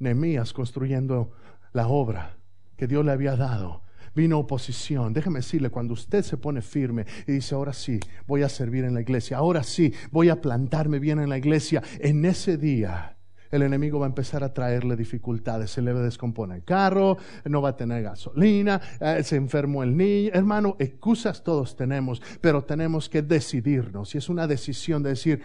Nehemías 0.03 0.53
construyendo 0.53 1.31
la 1.71 1.87
obra 1.87 2.37
que 2.77 2.87
Dios 2.87 3.03
le 3.05 3.11
había 3.11 3.35
dado. 3.35 3.81
Vino 4.15 4.37
oposición. 4.37 5.11
Déjeme 5.13 5.39
decirle, 5.39 5.71
cuando 5.71 5.93
usted 5.93 6.23
se 6.23 6.37
pone 6.37 6.61
firme 6.61 7.05
y 7.25 7.31
dice, 7.31 7.55
ahora 7.55 7.73
sí, 7.73 7.99
voy 8.27 8.43
a 8.43 8.49
servir 8.49 8.83
en 8.83 8.93
la 8.93 9.01
iglesia, 9.01 9.37
ahora 9.37 9.63
sí, 9.63 9.91
voy 10.11 10.29
a 10.29 10.39
plantarme 10.39 10.99
bien 10.99 11.19
en 11.19 11.29
la 11.29 11.37
iglesia, 11.39 11.81
en 11.99 12.23
ese 12.25 12.57
día 12.57 13.17
el 13.53 13.61
enemigo 13.61 13.99
va 13.99 14.07
a 14.07 14.09
empezar 14.09 14.43
a 14.43 14.51
traerle 14.51 14.95
dificultades. 14.95 15.69
Se 15.69 15.81
le 15.83 15.93
descompone 15.93 16.55
el 16.55 16.63
carro, 16.63 17.17
no 17.45 17.61
va 17.61 17.69
a 17.69 17.77
tener 17.77 18.01
gasolina, 18.01 18.81
eh, 18.99 19.21
se 19.23 19.35
enfermó 19.35 19.83
el 19.83 19.95
niño. 19.95 20.31
Hermano, 20.33 20.75
excusas 20.79 21.43
todos 21.43 21.75
tenemos, 21.75 22.19
pero 22.41 22.63
tenemos 22.63 23.09
que 23.09 23.21
decidirnos. 23.21 24.15
Y 24.15 24.17
es 24.17 24.27
una 24.27 24.47
decisión 24.47 25.03
de 25.03 25.09
decir, 25.09 25.43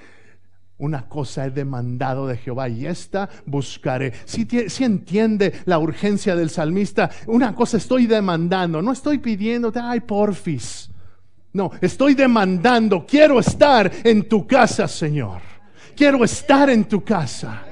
una 0.78 1.08
cosa 1.08 1.46
he 1.46 1.50
demandado 1.50 2.26
de 2.26 2.36
Jehová 2.36 2.68
y 2.68 2.86
esta 2.86 3.28
buscaré. 3.46 4.12
Si, 4.24 4.46
si, 4.68 4.84
entiende 4.84 5.52
la 5.64 5.78
urgencia 5.78 6.36
del 6.36 6.50
salmista, 6.50 7.10
una 7.26 7.54
cosa 7.54 7.76
estoy 7.76 8.06
demandando, 8.06 8.80
no 8.80 8.92
estoy 8.92 9.18
pidiéndote, 9.18 9.80
ay, 9.80 10.00
porfis. 10.00 10.90
No, 11.52 11.70
estoy 11.80 12.14
demandando, 12.14 13.04
quiero 13.06 13.40
estar 13.40 13.90
en 14.04 14.28
tu 14.28 14.46
casa, 14.46 14.86
Señor. 14.86 15.40
Quiero 15.96 16.22
estar 16.22 16.70
en 16.70 16.84
tu 16.84 17.02
casa. 17.02 17.64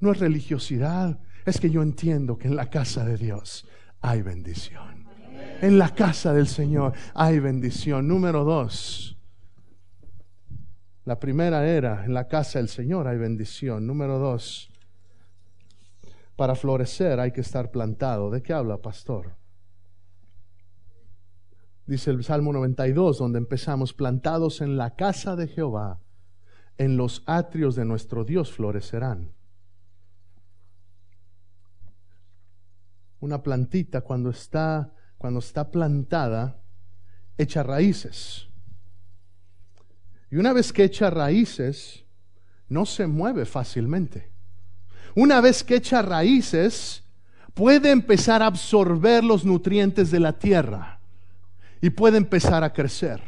No 0.00 0.10
es 0.10 0.18
religiosidad, 0.18 1.18
es 1.46 1.60
que 1.60 1.70
yo 1.70 1.82
entiendo 1.82 2.36
que 2.36 2.48
en 2.48 2.56
la 2.56 2.68
casa 2.68 3.04
de 3.04 3.16
Dios 3.16 3.66
hay 4.00 4.22
bendición. 4.22 5.04
En 5.60 5.78
la 5.78 5.94
casa 5.94 6.32
del 6.32 6.48
Señor 6.48 6.94
hay 7.14 7.38
bendición. 7.38 8.08
Número 8.08 8.42
dos 8.42 9.13
la 11.04 11.20
primera 11.20 11.66
era, 11.66 12.04
en 12.04 12.14
la 12.14 12.28
casa 12.28 12.58
del 12.58 12.68
Señor 12.68 13.06
hay 13.06 13.18
bendición. 13.18 13.86
Número 13.86 14.18
dos, 14.18 14.70
para 16.36 16.54
florecer 16.54 17.20
hay 17.20 17.32
que 17.32 17.42
estar 17.42 17.70
plantado. 17.70 18.30
¿De 18.30 18.42
qué 18.42 18.52
habla, 18.54 18.78
pastor? 18.78 19.36
Dice 21.86 22.10
el 22.10 22.24
Salmo 22.24 22.52
92, 22.54 23.18
donde 23.18 23.38
empezamos, 23.38 23.92
plantados 23.92 24.62
en 24.62 24.78
la 24.78 24.94
casa 24.96 25.36
de 25.36 25.48
Jehová, 25.48 26.00
en 26.78 26.96
los 26.96 27.22
atrios 27.26 27.76
de 27.76 27.84
nuestro 27.84 28.24
Dios 28.24 28.50
florecerán. 28.52 29.32
Una 33.20 33.42
plantita 33.42 34.00
cuando 34.00 34.30
está, 34.30 34.94
cuando 35.18 35.40
está 35.40 35.70
plantada, 35.70 36.62
echa 37.36 37.62
raíces. 37.62 38.48
Y 40.34 40.36
una 40.36 40.52
vez 40.52 40.72
que 40.72 40.82
echa 40.82 41.10
raíces, 41.10 42.02
no 42.68 42.86
se 42.86 43.06
mueve 43.06 43.44
fácilmente. 43.44 44.32
Una 45.14 45.40
vez 45.40 45.62
que 45.62 45.76
echa 45.76 46.02
raíces, 46.02 47.04
puede 47.54 47.92
empezar 47.92 48.42
a 48.42 48.46
absorber 48.46 49.22
los 49.22 49.44
nutrientes 49.44 50.10
de 50.10 50.18
la 50.18 50.32
tierra 50.32 50.98
y 51.80 51.90
puede 51.90 52.16
empezar 52.16 52.64
a 52.64 52.72
crecer. 52.72 53.22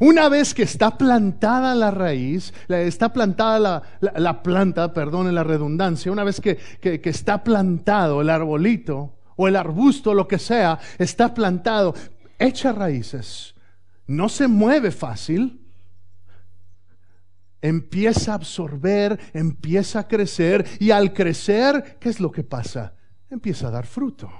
Una 0.00 0.28
vez 0.28 0.52
que 0.52 0.64
está 0.64 0.98
plantada 0.98 1.76
la 1.76 1.92
raíz, 1.92 2.52
está 2.68 3.12
plantada 3.12 3.84
la, 4.00 4.42
planta, 4.42 4.92
perdón 4.92 5.32
la 5.32 5.44
redundancia, 5.44 6.10
una 6.10 6.24
vez 6.24 6.40
que, 6.40 6.56
que 6.80 7.08
está 7.08 7.44
plantado 7.44 8.20
el 8.20 8.30
arbolito 8.30 9.14
o 9.36 9.46
el 9.46 9.54
arbusto, 9.54 10.12
lo 10.12 10.26
que 10.26 10.40
sea, 10.40 10.76
está 10.98 11.32
plantado, 11.32 11.94
echa 12.40 12.72
raíces, 12.72 13.54
no 14.08 14.28
se 14.28 14.48
mueve 14.48 14.90
fácil, 14.90 15.60
empieza 17.64 18.32
a 18.32 18.34
absorber, 18.34 19.18
empieza 19.32 20.00
a 20.00 20.08
crecer 20.08 20.66
y 20.80 20.90
al 20.90 21.14
crecer, 21.14 21.96
¿qué 21.98 22.10
es 22.10 22.20
lo 22.20 22.30
que 22.30 22.44
pasa? 22.44 22.94
Empieza 23.30 23.68
a 23.68 23.70
dar 23.70 23.86
fruto. 23.86 24.30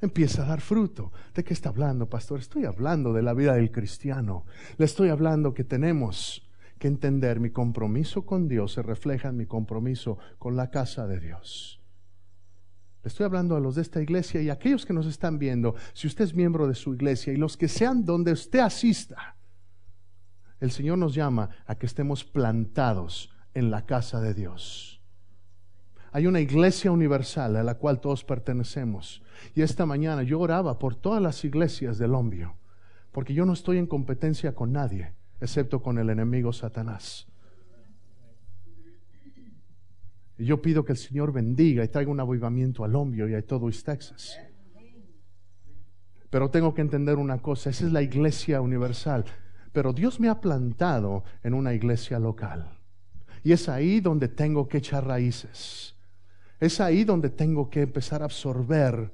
Empieza 0.00 0.44
a 0.44 0.46
dar 0.46 0.60
fruto. 0.60 1.12
¿De 1.34 1.42
qué 1.42 1.52
está 1.52 1.70
hablando, 1.70 2.08
pastor? 2.08 2.38
Estoy 2.38 2.64
hablando 2.64 3.12
de 3.12 3.22
la 3.22 3.34
vida 3.34 3.54
del 3.54 3.72
cristiano. 3.72 4.46
Le 4.78 4.84
estoy 4.84 5.08
hablando 5.08 5.52
que 5.52 5.64
tenemos 5.64 6.48
que 6.78 6.86
entender 6.86 7.40
mi 7.40 7.50
compromiso 7.50 8.24
con 8.24 8.46
Dios 8.46 8.72
se 8.72 8.82
refleja 8.82 9.28
en 9.28 9.36
mi 9.36 9.46
compromiso 9.46 10.16
con 10.38 10.56
la 10.56 10.70
casa 10.70 11.08
de 11.08 11.18
Dios. 11.18 11.80
Le 13.02 13.08
estoy 13.08 13.26
hablando 13.26 13.56
a 13.56 13.60
los 13.60 13.74
de 13.74 13.82
esta 13.82 14.00
iglesia 14.00 14.40
y 14.40 14.48
a 14.48 14.52
aquellos 14.54 14.86
que 14.86 14.92
nos 14.92 15.06
están 15.06 15.40
viendo, 15.40 15.74
si 15.92 16.06
usted 16.06 16.24
es 16.24 16.34
miembro 16.34 16.68
de 16.68 16.76
su 16.76 16.94
iglesia 16.94 17.32
y 17.32 17.36
los 17.36 17.56
que 17.56 17.66
sean 17.66 18.04
donde 18.04 18.30
usted 18.32 18.60
asista, 18.60 19.36
el 20.60 20.70
Señor 20.70 20.98
nos 20.98 21.14
llama 21.14 21.50
a 21.66 21.74
que 21.74 21.86
estemos 21.86 22.22
plantados 22.24 23.34
en 23.54 23.70
la 23.70 23.86
casa 23.86 24.20
de 24.20 24.34
Dios. 24.34 25.00
Hay 26.12 26.26
una 26.26 26.40
iglesia 26.40 26.90
universal 26.90 27.56
a 27.56 27.62
la 27.62 27.76
cual 27.76 28.00
todos 28.00 28.24
pertenecemos. 28.24 29.22
Y 29.54 29.62
esta 29.62 29.86
mañana 29.86 30.22
yo 30.22 30.40
oraba 30.40 30.78
por 30.78 30.94
todas 30.94 31.22
las 31.22 31.44
iglesias 31.44 31.98
del 31.98 32.14
Ombio, 32.14 32.56
porque 33.12 33.32
yo 33.32 33.46
no 33.46 33.52
estoy 33.52 33.78
en 33.78 33.86
competencia 33.86 34.54
con 34.54 34.72
nadie, 34.72 35.12
excepto 35.40 35.80
con 35.80 35.98
el 35.98 36.10
enemigo 36.10 36.52
Satanás. 36.52 37.26
Y 40.36 40.44
yo 40.46 40.60
pido 40.60 40.84
que 40.84 40.92
el 40.92 40.98
Señor 40.98 41.32
bendiga 41.32 41.84
y 41.84 41.88
traiga 41.88 42.10
un 42.10 42.20
avivamiento 42.20 42.84
al 42.84 42.96
Ombio 42.96 43.28
y 43.28 43.34
a 43.34 43.46
todo 43.46 43.68
East 43.68 43.86
Texas. 43.86 44.38
Pero 46.28 46.50
tengo 46.50 46.74
que 46.74 46.80
entender 46.80 47.16
una 47.16 47.38
cosa, 47.38 47.70
esa 47.70 47.86
es 47.86 47.92
la 47.92 48.02
iglesia 48.02 48.60
universal 48.60 49.24
pero 49.72 49.92
Dios 49.92 50.20
me 50.20 50.28
ha 50.28 50.40
plantado 50.40 51.24
en 51.42 51.54
una 51.54 51.72
iglesia 51.74 52.18
local. 52.18 52.78
Y 53.42 53.52
es 53.52 53.68
ahí 53.68 54.00
donde 54.00 54.28
tengo 54.28 54.68
que 54.68 54.78
echar 54.78 55.06
raíces. 55.06 55.94
Es 56.58 56.80
ahí 56.80 57.04
donde 57.04 57.30
tengo 57.30 57.70
que 57.70 57.82
empezar 57.82 58.22
a 58.22 58.26
absorber 58.26 59.12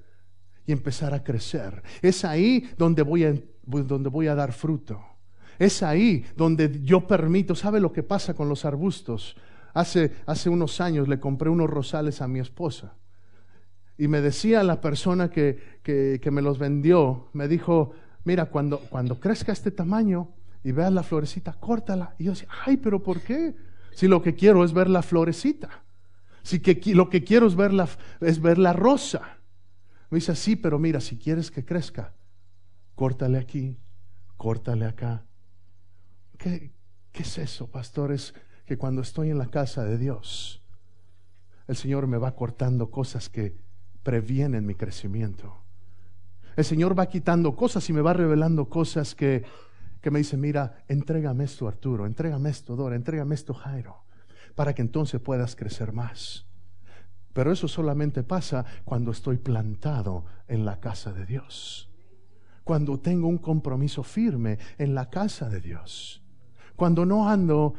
y 0.66 0.72
empezar 0.72 1.14
a 1.14 1.22
crecer. 1.22 1.82
Es 2.02 2.24
ahí 2.24 2.68
donde 2.76 3.02
voy 3.02 3.24
a, 3.24 3.34
donde 3.64 4.08
voy 4.08 4.26
a 4.26 4.34
dar 4.34 4.52
fruto. 4.52 5.00
Es 5.58 5.82
ahí 5.82 6.24
donde 6.36 6.80
yo 6.82 7.06
permito, 7.06 7.54
¿sabe 7.54 7.80
lo 7.80 7.92
que 7.92 8.02
pasa 8.02 8.34
con 8.34 8.48
los 8.48 8.64
arbustos? 8.64 9.36
Hace, 9.74 10.12
hace 10.26 10.48
unos 10.48 10.80
años 10.80 11.06
le 11.06 11.20
compré 11.20 11.48
unos 11.48 11.70
rosales 11.70 12.20
a 12.20 12.28
mi 12.28 12.40
esposa. 12.40 12.94
Y 13.96 14.08
me 14.08 14.20
decía 14.20 14.62
la 14.62 14.80
persona 14.80 15.30
que, 15.30 15.78
que, 15.82 16.18
que 16.20 16.30
me 16.30 16.42
los 16.42 16.58
vendió, 16.58 17.28
me 17.32 17.48
dijo, 17.48 17.92
mira, 18.24 18.46
cuando, 18.46 18.80
cuando 18.80 19.20
crezca 19.20 19.52
este 19.52 19.70
tamaño 19.70 20.35
y 20.66 20.72
veas 20.72 20.92
la 20.92 21.04
florecita, 21.04 21.52
córtala. 21.52 22.16
Y 22.18 22.24
yo 22.24 22.32
decía, 22.32 22.48
ay, 22.64 22.76
pero 22.78 23.00
¿por 23.00 23.20
qué? 23.20 23.54
Si 23.92 24.08
lo 24.08 24.20
que 24.20 24.34
quiero 24.34 24.64
es 24.64 24.72
ver 24.72 24.90
la 24.90 25.00
florecita. 25.00 25.84
Si 26.42 26.58
que, 26.58 26.92
lo 26.92 27.08
que 27.08 27.22
quiero 27.22 27.46
es 27.46 27.54
ver 27.54 27.72
la, 27.72 27.88
es 28.20 28.40
ver 28.40 28.58
la 28.58 28.72
rosa. 28.72 29.38
Me 30.10 30.16
dice, 30.16 30.34
sí, 30.34 30.56
pero 30.56 30.80
mira, 30.80 31.00
si 31.00 31.18
quieres 31.18 31.52
que 31.52 31.64
crezca, 31.64 32.14
córtale 32.96 33.38
aquí, 33.38 33.78
córtale 34.36 34.86
acá. 34.86 35.24
¿Qué, 36.36 36.72
qué 37.12 37.22
es 37.22 37.38
eso, 37.38 37.70
pastores? 37.70 38.34
Que 38.64 38.76
cuando 38.76 39.02
estoy 39.02 39.30
en 39.30 39.38
la 39.38 39.46
casa 39.46 39.84
de 39.84 39.98
Dios, 39.98 40.64
el 41.68 41.76
Señor 41.76 42.08
me 42.08 42.18
va 42.18 42.34
cortando 42.34 42.90
cosas 42.90 43.28
que 43.28 43.56
previenen 44.02 44.66
mi 44.66 44.74
crecimiento. 44.74 45.62
El 46.56 46.64
Señor 46.64 46.98
va 46.98 47.06
quitando 47.06 47.54
cosas 47.54 47.88
y 47.88 47.92
me 47.92 48.00
va 48.00 48.14
revelando 48.14 48.68
cosas 48.68 49.14
que, 49.14 49.44
que 50.06 50.10
me 50.12 50.20
dicen, 50.20 50.40
mira, 50.40 50.84
entrégame 50.86 51.42
esto 51.42 51.66
Arturo, 51.66 52.06
entrégame 52.06 52.50
esto 52.50 52.76
Dora, 52.76 52.94
entrégame 52.94 53.34
esto 53.34 53.52
Jairo, 53.52 54.04
para 54.54 54.72
que 54.72 54.80
entonces 54.80 55.20
puedas 55.20 55.56
crecer 55.56 55.92
más. 55.92 56.46
Pero 57.32 57.50
eso 57.50 57.66
solamente 57.66 58.22
pasa 58.22 58.64
cuando 58.84 59.10
estoy 59.10 59.38
plantado 59.38 60.24
en 60.46 60.64
la 60.64 60.78
casa 60.78 61.12
de 61.12 61.26
Dios. 61.26 61.90
Cuando 62.62 63.00
tengo 63.00 63.26
un 63.26 63.38
compromiso 63.38 64.04
firme 64.04 64.60
en 64.78 64.94
la 64.94 65.10
casa 65.10 65.50
de 65.50 65.60
Dios. 65.60 66.22
Cuando 66.76 67.04
no 67.04 67.28
ando 67.28 67.74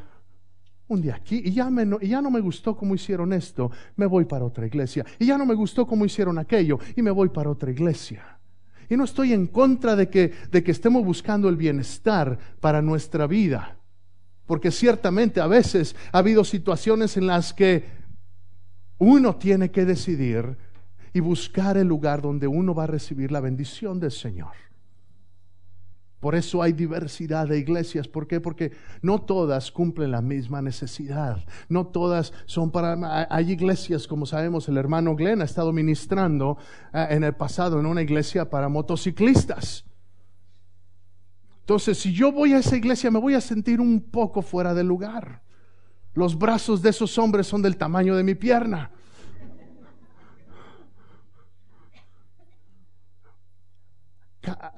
un 0.89 1.01
día 1.01 1.15
aquí 1.15 1.41
y 1.45 1.53
ya, 1.53 1.71
y 2.01 2.07
ya 2.09 2.21
no 2.21 2.29
me 2.29 2.41
gustó 2.41 2.75
cómo 2.75 2.93
hicieron 2.93 3.31
esto, 3.31 3.71
me 3.95 4.05
voy 4.05 4.25
para 4.25 4.43
otra 4.43 4.67
iglesia. 4.67 5.05
Y 5.17 5.27
ya 5.27 5.37
no 5.37 5.45
me 5.45 5.55
gustó 5.55 5.87
cómo 5.87 6.03
hicieron 6.03 6.37
aquello 6.39 6.77
y 6.93 7.01
me 7.01 7.11
voy 7.11 7.29
para 7.29 7.49
otra 7.49 7.71
iglesia. 7.71 8.36
Y 8.89 8.95
no 8.95 9.03
estoy 9.03 9.33
en 9.33 9.47
contra 9.47 9.95
de 9.95 10.09
que, 10.09 10.33
de 10.51 10.63
que 10.63 10.71
estemos 10.71 11.03
buscando 11.03 11.49
el 11.49 11.57
bienestar 11.57 12.37
para 12.59 12.81
nuestra 12.81 13.27
vida. 13.27 13.77
Porque 14.45 14.71
ciertamente 14.71 15.41
a 15.41 15.47
veces 15.47 15.95
ha 16.11 16.19
habido 16.19 16.43
situaciones 16.43 17.17
en 17.17 17.27
las 17.27 17.53
que 17.53 17.85
uno 18.97 19.35
tiene 19.35 19.71
que 19.71 19.85
decidir 19.85 20.57
y 21.13 21.19
buscar 21.19 21.77
el 21.77 21.87
lugar 21.87 22.21
donde 22.21 22.47
uno 22.47 22.73
va 22.73 22.85
a 22.85 22.87
recibir 22.87 23.31
la 23.31 23.41
bendición 23.41 23.99
del 23.99 24.11
Señor. 24.11 24.66
Por 26.19 26.33
eso 26.33 26.63
hay 26.63 26.73
diversidad 26.73 27.47
de 27.47 27.59
iglesias. 27.59 28.07
¿Por 28.07 28.27
qué? 28.27 28.41
Porque 28.41 28.71
no 29.03 29.19
todas 29.19 29.71
cumplen 29.71 30.11
la 30.11 30.21
misma 30.21 30.63
necesidad. 30.63 31.45
No 31.69 31.87
todas 31.87 32.33
son 32.45 32.71
para... 32.71 33.27
Hay 33.29 33.51
iglesias, 33.51 34.07
como 34.07 34.25
sabemos, 34.25 34.67
el 34.67 34.77
hermano 34.77 35.15
Glenn 35.15 35.41
ha 35.41 35.45
estado 35.45 35.71
ministrando 35.71 36.57
eh, 36.91 37.07
en 37.11 37.23
el 37.23 37.35
pasado 37.35 37.79
en 37.79 37.85
una 37.85 38.01
iglesia 38.01 38.49
para 38.49 38.67
motociclistas. 38.67 39.85
Entonces, 41.59 41.99
si 41.99 42.13
yo 42.13 42.31
voy 42.31 42.53
a 42.53 42.59
esa 42.59 42.77
iglesia, 42.77 43.11
me 43.11 43.19
voy 43.19 43.35
a 43.35 43.41
sentir 43.41 43.79
un 43.79 44.01
poco 44.01 44.41
fuera 44.41 44.73
de 44.73 44.83
lugar. 44.83 45.43
Los 46.13 46.35
brazos 46.35 46.81
de 46.81 46.89
esos 46.89 47.15
hombres 47.19 47.45
son 47.45 47.61
del 47.61 47.77
tamaño 47.77 48.15
de 48.15 48.23
mi 48.23 48.33
pierna. 48.33 48.89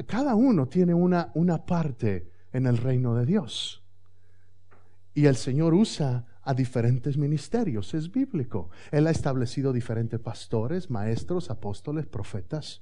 Cada 0.08 0.36
uno 0.36 0.68
tiene 0.68 0.94
una, 0.94 1.32
una 1.36 1.66
parte 1.66 2.32
en 2.52 2.66
el 2.66 2.78
reino 2.78 3.16
de 3.16 3.26
Dios. 3.26 3.84
Y 5.14 5.26
el 5.26 5.36
Señor 5.36 5.74
usa 5.74 6.26
a 6.44 6.54
diferentes 6.54 7.18
ministerios, 7.18 7.94
es 7.94 8.12
bíblico. 8.12 8.70
Él 8.92 9.08
ha 9.08 9.12
establecido 9.12 9.74
diferentes 9.74 10.20
pastores, 10.20 10.90
maestros, 10.90 11.50
apóstoles, 11.50 12.06
profetas. 12.06 12.82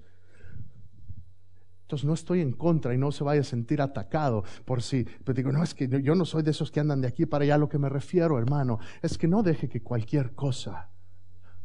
Entonces 1.82 2.06
no 2.06 2.14
estoy 2.14 2.42
en 2.42 2.52
contra 2.52 2.94
y 2.94 2.98
no 2.98 3.12
se 3.12 3.24
vaya 3.24 3.42
a 3.42 3.46
sentir 3.46 3.82
atacado 3.82 4.44
por 4.66 4.82
si, 4.82 5.06
pero 5.24 5.36
digo, 5.36 5.52
no, 5.52 5.64
es 5.64 5.74
que 5.74 5.88
yo 6.04 6.16
no 6.16 6.26
soy 6.26 6.44
de 6.44 6.52
esos 6.52 6.70
que 6.70 6.82
andan 6.82 7.02
de 7.02 7.08
aquí 7.08 7.26
para 7.26 7.44
allá, 7.44 7.56
a 7.56 7.58
lo 7.58 7.70
que 7.70 7.78
me 7.78 7.88
refiero, 7.88 8.38
hermano, 8.38 8.80
es 9.02 9.18
que 9.18 9.28
no 9.28 9.42
deje 9.42 9.70
que 9.70 9.82
cualquier 9.82 10.34
cosa 10.34 10.90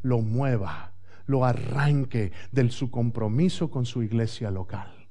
lo 0.01 0.21
mueva, 0.21 0.93
lo 1.25 1.43
arranque 1.43 2.31
de 2.51 2.69
su 2.69 2.89
compromiso 2.89 3.69
con 3.69 3.85
su 3.85 4.01
iglesia 4.01 4.49
local. 4.49 5.02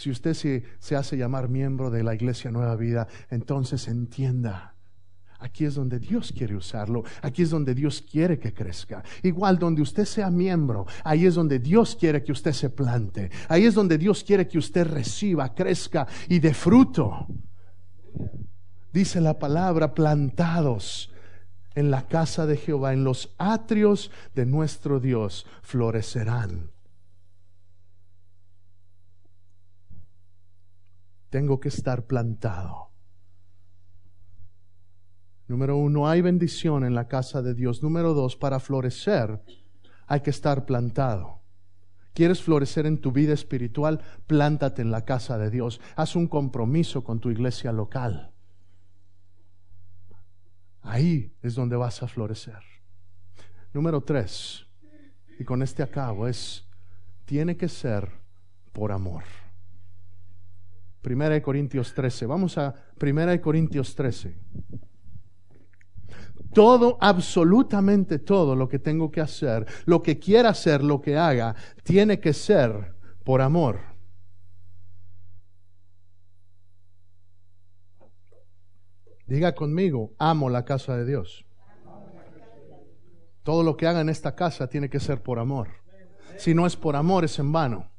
Si 0.00 0.08
usted 0.08 0.32
se, 0.32 0.96
hace 0.96 1.18
llamar 1.18 1.50
miembro 1.50 1.90
de 1.90 2.02
la 2.02 2.14
Iglesia 2.14 2.50
Nueva 2.50 2.74
Vida, 2.74 3.06
entonces 3.28 3.86
entienda. 3.86 4.74
Aquí 5.40 5.66
es 5.66 5.74
donde 5.74 5.98
Dios 5.98 6.32
quiere 6.34 6.56
usarlo. 6.56 7.04
Aquí 7.20 7.42
es 7.42 7.50
donde 7.50 7.74
Dios 7.74 8.02
quiere 8.10 8.38
que 8.38 8.54
crezca. 8.54 9.04
Igual 9.22 9.58
donde 9.58 9.82
usted 9.82 10.06
sea 10.06 10.30
miembro, 10.30 10.86
ahí 11.04 11.26
es 11.26 11.34
donde 11.34 11.58
Dios 11.58 11.96
quiere 11.96 12.24
que 12.24 12.32
usted 12.32 12.52
se 12.52 12.70
plante. 12.70 13.30
Ahí 13.46 13.66
es 13.66 13.74
donde 13.74 13.98
Dios 13.98 14.24
quiere 14.24 14.48
que 14.48 14.56
usted 14.56 14.86
reciba, 14.86 15.54
crezca 15.54 16.06
y 16.30 16.38
dé 16.38 16.54
fruto. 16.54 17.26
Dice 18.94 19.20
la 19.20 19.38
palabra, 19.38 19.92
plantados 19.92 21.12
en 21.74 21.90
la 21.90 22.08
casa 22.08 22.46
de 22.46 22.56
Jehová, 22.56 22.94
en 22.94 23.04
los 23.04 23.34
atrios 23.36 24.10
de 24.34 24.46
nuestro 24.46 24.98
Dios, 24.98 25.44
florecerán. 25.60 26.70
Tengo 31.30 31.60
que 31.60 31.68
estar 31.68 32.06
plantado. 32.06 32.90
Número 35.48 35.76
uno, 35.76 36.08
hay 36.08 36.20
bendición 36.20 36.84
en 36.84 36.94
la 36.94 37.08
casa 37.08 37.42
de 37.42 37.54
Dios. 37.54 37.82
Número 37.82 38.14
dos, 38.14 38.36
para 38.36 38.60
florecer 38.60 39.40
hay 40.06 40.20
que 40.20 40.30
estar 40.30 40.66
plantado. 40.66 41.40
¿Quieres 42.14 42.42
florecer 42.42 42.86
en 42.86 43.00
tu 43.00 43.12
vida 43.12 43.32
espiritual? 43.32 44.00
Plántate 44.26 44.82
en 44.82 44.90
la 44.90 45.04
casa 45.04 45.38
de 45.38 45.50
Dios. 45.50 45.80
Haz 45.96 46.16
un 46.16 46.26
compromiso 46.26 47.02
con 47.02 47.20
tu 47.20 47.30
iglesia 47.30 47.72
local. 47.72 48.32
Ahí 50.82 51.32
es 51.42 51.54
donde 51.54 51.76
vas 51.76 52.02
a 52.02 52.08
florecer. 52.08 52.60
Número 53.72 54.00
tres, 54.02 54.66
y 55.38 55.44
con 55.44 55.62
este 55.62 55.82
acabo, 55.82 56.26
es, 56.26 56.66
tiene 57.24 57.56
que 57.56 57.68
ser 57.68 58.10
por 58.72 58.90
amor. 58.90 59.22
Primera 61.02 61.34
de 61.34 61.42
Corintios 61.42 61.94
13. 61.94 62.26
Vamos 62.26 62.58
a 62.58 62.74
Primera 62.98 63.32
de 63.32 63.40
Corintios 63.40 63.94
13. 63.94 64.36
Todo, 66.52 66.98
absolutamente 67.00 68.18
todo 68.18 68.56
lo 68.56 68.68
que 68.68 68.78
tengo 68.78 69.10
que 69.10 69.20
hacer, 69.20 69.66
lo 69.86 70.02
que 70.02 70.18
quiera 70.18 70.50
hacer, 70.50 70.82
lo 70.82 71.00
que 71.00 71.16
haga, 71.16 71.54
tiene 71.84 72.18
que 72.18 72.32
ser 72.32 72.94
por 73.24 73.40
amor. 73.40 73.78
Diga 79.26 79.54
conmigo, 79.54 80.12
amo 80.18 80.50
la 80.50 80.64
casa 80.64 80.96
de 80.96 81.06
Dios. 81.06 81.46
Todo 83.44 83.62
lo 83.62 83.76
que 83.76 83.86
haga 83.86 84.00
en 84.00 84.08
esta 84.08 84.34
casa 84.34 84.68
tiene 84.68 84.90
que 84.90 84.98
ser 84.98 85.22
por 85.22 85.38
amor. 85.38 85.68
Si 86.36 86.52
no 86.52 86.66
es 86.66 86.74
por 86.74 86.96
amor, 86.96 87.24
es 87.24 87.38
en 87.38 87.52
vano. 87.52 87.89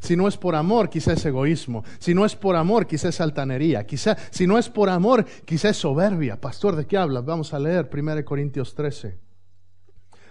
Si 0.00 0.16
no 0.16 0.28
es 0.28 0.36
por 0.36 0.54
amor, 0.54 0.88
quizá 0.88 1.12
es 1.12 1.24
egoísmo. 1.26 1.84
Si 1.98 2.14
no 2.14 2.24
es 2.24 2.36
por 2.36 2.56
amor, 2.56 2.86
quizá 2.86 3.08
es 3.08 3.20
altanería. 3.20 3.86
Quizá, 3.86 4.16
si 4.30 4.46
no 4.46 4.58
es 4.58 4.68
por 4.68 4.88
amor, 4.88 5.24
quizá 5.44 5.70
es 5.70 5.76
soberbia. 5.76 6.40
Pastor, 6.40 6.76
¿de 6.76 6.86
qué 6.86 6.96
habla? 6.96 7.20
Vamos 7.20 7.52
a 7.54 7.58
leer 7.58 7.88
1 7.92 8.24
Corintios 8.24 8.74
13. 8.74 9.18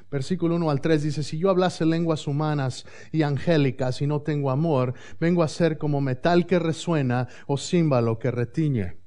Versículo 0.09 0.55
1 0.55 0.69
al 0.69 0.79
3 0.79 1.03
dice, 1.03 1.23
si 1.23 1.37
yo 1.37 1.49
hablase 1.49 1.85
lenguas 1.85 2.27
humanas 2.27 2.85
y 3.11 3.23
angélicas 3.23 4.01
y 4.01 4.07
no 4.07 4.21
tengo 4.21 4.51
amor, 4.51 4.93
vengo 5.19 5.43
a 5.43 5.49
ser 5.49 5.77
como 5.77 5.99
metal 5.99 6.45
que 6.45 6.59
resuena 6.59 7.27
o 7.45 7.57
címbalo 7.57 8.17
que 8.17 8.31
retiñe. 8.31 9.06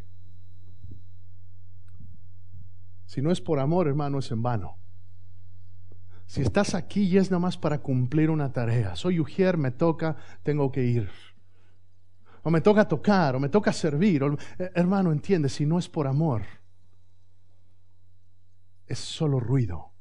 Si 3.11 3.21
no 3.21 3.29
es 3.29 3.41
por 3.41 3.59
amor, 3.59 3.89
hermano, 3.89 4.19
es 4.19 4.31
en 4.31 4.41
vano. 4.41 4.77
Si 6.27 6.41
estás 6.41 6.75
aquí 6.75 7.03
y 7.03 7.17
es 7.17 7.29
nada 7.29 7.41
más 7.41 7.57
para 7.57 7.79
cumplir 7.81 8.29
una 8.29 8.53
tarea, 8.53 8.95
soy 8.95 9.19
ujier, 9.19 9.57
me 9.57 9.71
toca, 9.71 10.15
tengo 10.43 10.71
que 10.71 10.85
ir. 10.85 11.09
O 12.43 12.49
me 12.49 12.61
toca 12.61 12.87
tocar, 12.87 13.35
o 13.35 13.39
me 13.41 13.49
toca 13.49 13.73
servir. 13.73 14.23
Eh, 14.57 14.71
hermano, 14.75 15.11
entiende, 15.11 15.49
si 15.49 15.65
no 15.65 15.77
es 15.77 15.89
por 15.89 16.07
amor, 16.07 16.43
es 18.87 18.99
solo 18.99 19.41
ruido. 19.41 19.91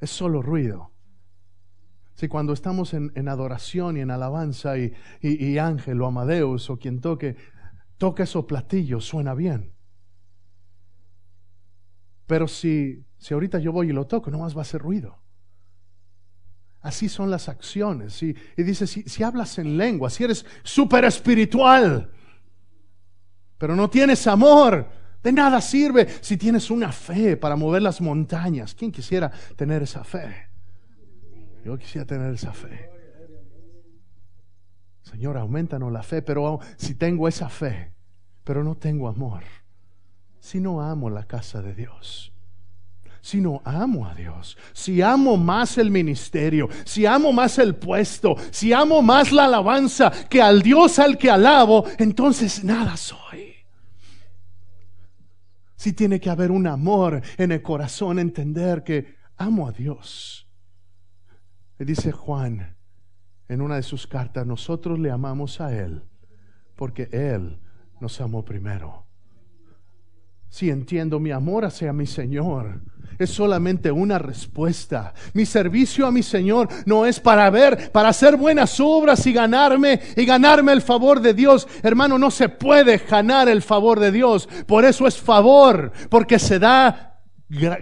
Es 0.00 0.10
solo 0.10 0.42
ruido. 0.42 0.90
Si 2.14 2.26
cuando 2.26 2.52
estamos 2.52 2.94
en, 2.94 3.28
adoración 3.28 3.96
y 3.96 4.00
en 4.00 4.10
alabanza 4.10 4.76
y, 4.76 4.92
y, 5.20 5.56
Ángel 5.58 6.02
o 6.02 6.06
Amadeus 6.06 6.68
o 6.68 6.80
quien 6.80 7.00
toque, 7.00 7.36
toca 7.96 8.24
esos 8.24 8.46
platillos, 8.46 9.04
suena 9.04 9.34
bien. 9.34 9.73
Pero 12.26 12.48
si, 12.48 13.04
si 13.18 13.34
ahorita 13.34 13.58
yo 13.58 13.72
voy 13.72 13.90
y 13.90 13.92
lo 13.92 14.06
toco, 14.06 14.30
no 14.30 14.38
más 14.38 14.54
va 14.54 14.60
a 14.60 14.62
hacer 14.62 14.80
ruido. 14.80 15.18
Así 16.80 17.08
son 17.08 17.30
las 17.30 17.48
acciones. 17.48 18.22
Y, 18.22 18.34
y 18.56 18.62
dice, 18.62 18.86
si, 18.86 19.02
si 19.02 19.22
hablas 19.22 19.58
en 19.58 19.76
lengua, 19.76 20.10
si 20.10 20.24
eres 20.24 20.44
súper 20.62 21.04
espiritual, 21.04 22.10
pero 23.58 23.74
no 23.74 23.88
tienes 23.88 24.26
amor, 24.26 24.88
de 25.22 25.32
nada 25.32 25.60
sirve 25.62 26.06
si 26.20 26.36
tienes 26.36 26.70
una 26.70 26.92
fe 26.92 27.36
para 27.36 27.56
mover 27.56 27.82
las 27.82 28.00
montañas. 28.00 28.74
¿Quién 28.74 28.92
quisiera 28.92 29.30
tener 29.56 29.82
esa 29.82 30.04
fe? 30.04 30.48
Yo 31.64 31.78
quisiera 31.78 32.06
tener 32.06 32.34
esa 32.34 32.52
fe. 32.52 32.90
Señor, 35.00 35.38
aumentanos 35.38 35.90
la 35.90 36.02
fe, 36.02 36.20
pero 36.20 36.60
si 36.76 36.94
tengo 36.94 37.26
esa 37.28 37.48
fe, 37.48 37.94
pero 38.42 38.62
no 38.62 38.76
tengo 38.76 39.08
amor, 39.08 39.42
si 40.44 40.60
no 40.60 40.82
amo 40.82 41.08
la 41.08 41.24
casa 41.24 41.62
de 41.62 41.74
Dios, 41.74 42.30
si 43.22 43.40
no 43.40 43.62
amo 43.64 44.06
a 44.06 44.14
Dios, 44.14 44.58
si 44.74 45.00
amo 45.00 45.38
más 45.38 45.78
el 45.78 45.90
ministerio, 45.90 46.68
si 46.84 47.06
amo 47.06 47.32
más 47.32 47.58
el 47.58 47.76
puesto, 47.76 48.36
si 48.50 48.70
amo 48.70 49.00
más 49.00 49.32
la 49.32 49.46
alabanza 49.46 50.12
que 50.28 50.42
al 50.42 50.60
Dios 50.60 50.98
al 50.98 51.16
que 51.16 51.30
alabo, 51.30 51.86
entonces 51.96 52.62
nada 52.62 52.94
soy. 52.98 53.54
Si 55.76 55.94
tiene 55.94 56.20
que 56.20 56.28
haber 56.28 56.50
un 56.50 56.66
amor 56.66 57.22
en 57.38 57.50
el 57.50 57.62
corazón, 57.62 58.18
entender 58.18 58.84
que 58.84 59.16
amo 59.38 59.66
a 59.66 59.72
Dios. 59.72 60.46
Le 61.78 61.86
dice 61.86 62.12
Juan 62.12 62.76
en 63.48 63.62
una 63.62 63.76
de 63.76 63.82
sus 63.82 64.06
cartas, 64.06 64.46
nosotros 64.46 64.98
le 64.98 65.10
amamos 65.10 65.62
a 65.62 65.74
Él 65.74 66.02
porque 66.76 67.08
Él 67.12 67.58
nos 67.98 68.20
amó 68.20 68.44
primero. 68.44 69.03
Si 70.54 70.70
entiendo 70.70 71.18
mi 71.18 71.32
amor 71.32 71.64
hacia 71.64 71.92
mi 71.92 72.06
Señor, 72.06 72.80
es 73.18 73.28
solamente 73.30 73.90
una 73.90 74.20
respuesta. 74.20 75.12
Mi 75.32 75.46
servicio 75.46 76.06
a 76.06 76.12
mi 76.12 76.22
Señor 76.22 76.68
no 76.86 77.06
es 77.06 77.18
para 77.18 77.50
ver, 77.50 77.90
para 77.90 78.10
hacer 78.10 78.36
buenas 78.36 78.78
obras 78.78 79.26
y 79.26 79.32
ganarme 79.32 80.00
y 80.16 80.24
ganarme 80.24 80.70
el 80.70 80.80
favor 80.80 81.20
de 81.20 81.34
Dios. 81.34 81.66
Hermano, 81.82 82.20
no 82.20 82.30
se 82.30 82.48
puede 82.48 82.98
ganar 82.98 83.48
el 83.48 83.62
favor 83.62 83.98
de 83.98 84.12
Dios. 84.12 84.48
Por 84.64 84.84
eso 84.84 85.08
es 85.08 85.20
favor, 85.20 85.90
porque 86.08 86.38
se 86.38 86.60
da 86.60 87.20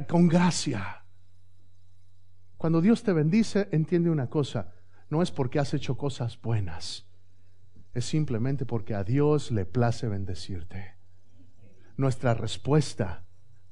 con 0.09 0.27
gracia. 0.27 1.05
Cuando 2.57 2.81
Dios 2.81 3.03
te 3.03 3.13
bendice, 3.13 3.69
entiende 3.71 4.09
una 4.09 4.31
cosa, 4.31 4.73
no 5.11 5.21
es 5.21 5.31
porque 5.31 5.59
has 5.59 5.75
hecho 5.75 5.99
cosas 5.99 6.41
buenas, 6.41 7.05
es 7.93 8.07
simplemente 8.07 8.65
porque 8.65 8.95
a 8.95 9.05
Dios 9.05 9.51
le 9.51 9.67
place 9.67 10.09
bendecirte. 10.09 11.02
Nuestra 11.97 12.35
respuesta 12.35 13.25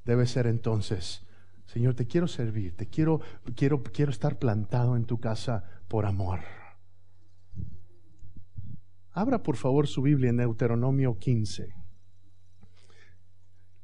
debe 0.05 0.27
ser 0.27 0.47
entonces, 0.47 1.27
Señor, 1.67 1.95
te 1.95 2.07
quiero 2.07 2.27
servir, 2.27 2.77
te 2.77 2.89
quiero, 2.89 3.21
quiero, 3.55 3.83
quiero 3.83 4.11
estar 4.11 4.39
plantado 4.39 4.97
en 4.97 5.05
tu 5.05 5.21
casa 5.21 5.65
por 5.87 6.05
amor. 6.05 6.41
Abra 9.13 9.43
por 9.43 9.57
favor 9.57 9.87
su 9.87 10.03
Biblia 10.03 10.31
en 10.31 10.39
Deuteronomio 10.39 11.19
15. 11.19 11.75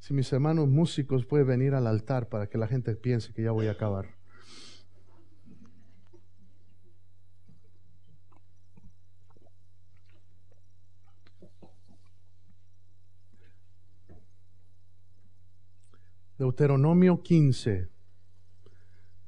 Si 0.01 0.15
mis 0.15 0.33
hermanos 0.33 0.69
músicos 0.69 1.27
pueden 1.27 1.47
venir 1.47 1.75
al 1.75 1.87
altar 1.87 2.29
para 2.29 2.49
que 2.49 2.59
la 2.59 2.69
gente 2.69 2.95
piense 2.95 3.33
que 3.33 3.43
ya 3.43 3.51
voy 3.51 3.67
a 3.67 3.73
acabar. 3.73 4.16
Deuteronomio 16.39 17.23
15, 17.23 17.89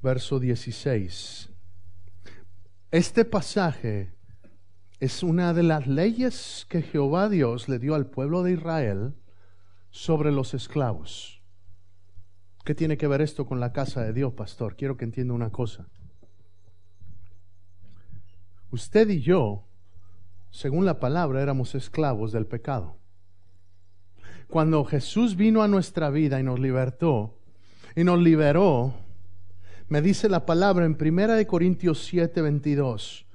verso 0.03 0.39
16. 0.39 1.49
Este 2.91 3.25
pasaje 3.25 4.13
es 5.01 5.23
una 5.23 5.55
de 5.55 5.63
las 5.63 5.87
leyes 5.87 6.67
que 6.69 6.83
Jehová 6.83 7.31
Dios 7.31 7.67
le 7.71 7.79
dio 7.79 7.95
al 7.95 8.11
pueblo 8.11 8.43
de 8.43 8.53
Israel 8.53 9.15
sobre 9.89 10.33
los 10.33 10.53
esclavos. 10.53 11.41
¿Qué 12.67 12.75
tiene 12.75 12.99
que 12.99 13.07
ver 13.07 13.23
esto 13.23 13.47
con 13.47 13.59
la 13.59 13.73
casa 13.73 14.03
de 14.03 14.13
Dios, 14.13 14.35
pastor? 14.35 14.77
Quiero 14.77 14.99
que 14.99 15.07
entienda 15.07 15.33
una 15.33 15.51
cosa. 15.51 15.89
Usted 18.71 19.09
y 19.09 19.23
yo, 19.23 19.65
según 20.51 20.85
la 20.85 21.01
palabra, 21.01 21.41
éramos 21.41 21.75
esclavos 21.75 22.33
del 22.33 22.45
pecado 22.45 22.98
cuando 24.49 24.85
Jesús 24.85 25.37
vino 25.37 25.63
a 25.63 25.69
nuestra 25.69 26.11
vida 26.11 26.41
y 26.41 26.43
nos 26.43 26.59
libertó 26.59 27.39
y 27.95 28.03
nos 28.03 28.19
liberó, 28.19 28.95
me 29.89 30.03
dice 30.03 30.29
la 30.29 30.47
palabra 30.47 30.85
en 30.87 30.97
Primera 30.97 31.35
de 31.35 31.47
Corintios 31.47 32.05
7, 32.05 32.43
22. 32.43 33.27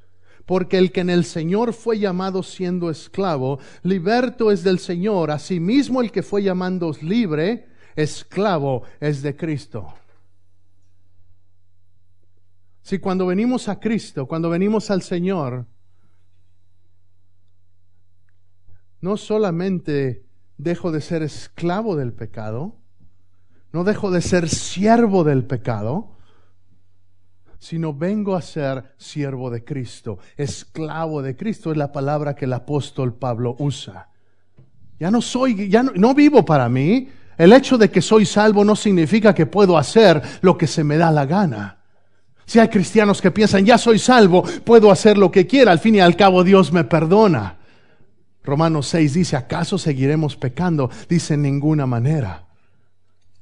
Porque 0.45 0.77
el 0.77 0.91
que 0.91 1.01
en 1.01 1.09
el 1.09 1.23
Señor 1.23 1.73
fue 1.73 1.99
llamado 1.99 2.43
siendo 2.43 2.89
esclavo, 2.89 3.59
liberto 3.83 4.51
es 4.51 4.63
del 4.63 4.79
Señor. 4.79 5.31
Asimismo 5.31 6.01
el 6.01 6.11
que 6.11 6.21
fue 6.21 6.43
llamando 6.43 6.93
libre, 7.01 7.67
esclavo 7.95 8.83
es 8.99 9.21
de 9.21 9.35
Cristo. 9.35 9.93
Si 12.81 12.99
cuando 12.99 13.25
venimos 13.27 13.69
a 13.69 13.79
Cristo, 13.79 14.25
cuando 14.25 14.49
venimos 14.49 14.91
al 14.91 15.01
Señor, 15.01 15.65
no 18.99 19.15
solamente 19.15 20.23
dejo 20.57 20.91
de 20.91 21.01
ser 21.01 21.23
esclavo 21.23 21.95
del 21.95 22.13
pecado, 22.13 22.75
no 23.71 23.83
dejo 23.83 24.11
de 24.11 24.21
ser 24.21 24.49
siervo 24.49 25.23
del 25.23 25.45
pecado, 25.45 26.13
sino 27.59 27.93
vengo 27.93 28.35
a 28.35 28.41
ser 28.41 28.93
siervo 28.97 29.49
de 29.49 29.63
Cristo, 29.63 30.19
esclavo 30.37 31.21
de 31.21 31.35
Cristo 31.35 31.71
es 31.71 31.77
la 31.77 31.91
palabra 31.91 32.35
que 32.35 32.45
el 32.45 32.53
apóstol 32.53 33.13
Pablo 33.13 33.55
usa. 33.59 34.09
Ya 34.99 35.09
no 35.09 35.21
soy, 35.21 35.69
ya 35.69 35.83
no, 35.83 36.13
vivo 36.13 36.45
para 36.45 36.69
mí. 36.69 37.09
El 37.37 37.51
hecho 37.51 37.77
de 37.77 37.89
que 37.89 38.01
soy 38.01 38.25
salvo 38.25 38.63
no 38.63 38.75
significa 38.75 39.33
que 39.33 39.45
puedo 39.45 39.77
hacer 39.77 40.21
lo 40.41 40.57
que 40.57 40.67
se 40.67 40.83
me 40.83 40.97
da 40.97 41.11
la 41.11 41.25
gana. 41.25 41.79
Si 42.45 42.59
hay 42.59 42.67
cristianos 42.67 43.21
que 43.21 43.31
piensan, 43.31 43.65
ya 43.65 43.77
soy 43.77 43.97
salvo, 43.97 44.43
puedo 44.63 44.91
hacer 44.91 45.17
lo 45.17 45.31
que 45.31 45.47
quiera, 45.47 45.71
al 45.71 45.79
fin 45.79 45.95
y 45.95 45.99
al 45.99 46.15
cabo 46.15 46.43
Dios 46.43 46.71
me 46.71 46.83
perdona. 46.83 47.57
Romanos 48.43 48.87
6 48.87 49.13
dice, 49.13 49.35
¿acaso 49.37 49.77
seguiremos 49.77 50.35
pecando? 50.35 50.89
Dice, 51.07 51.35
en 51.35 51.43
ninguna 51.43 51.85
manera. 51.85 52.45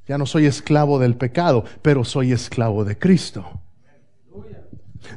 Ya 0.08 0.18
no 0.18 0.26
soy 0.26 0.46
esclavo 0.46 1.00
del 1.00 1.16
pecado, 1.16 1.66
pero 1.82 2.04
soy 2.04 2.32
esclavo 2.32 2.86
de 2.86 2.98
Cristo. 2.98 3.62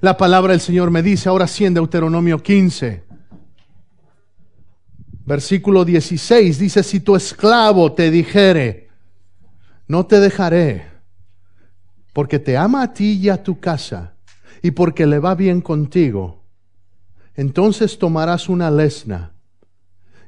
La 0.00 0.16
palabra 0.16 0.52
del 0.52 0.60
Señor 0.60 0.90
me 0.90 1.02
dice, 1.02 1.28
ahora 1.28 1.46
sí 1.46 1.66
en 1.66 1.74
Deuteronomio 1.74 2.42
15, 2.42 3.04
versículo 5.26 5.84
16, 5.84 6.58
dice, 6.58 6.82
si 6.82 7.00
tu 7.00 7.14
esclavo 7.16 7.92
te 7.92 8.10
dijere, 8.10 8.88
no 9.86 10.06
te 10.06 10.20
dejaré, 10.20 10.86
porque 12.14 12.38
te 12.38 12.56
ama 12.56 12.82
a 12.82 12.94
ti 12.94 13.18
y 13.20 13.28
a 13.28 13.42
tu 13.42 13.60
casa, 13.60 14.14
y 14.62 14.70
porque 14.70 15.06
le 15.06 15.18
va 15.18 15.34
bien 15.34 15.60
contigo, 15.60 16.42
entonces 17.34 17.98
tomarás 17.98 18.48
una 18.48 18.70
lesna 18.70 19.33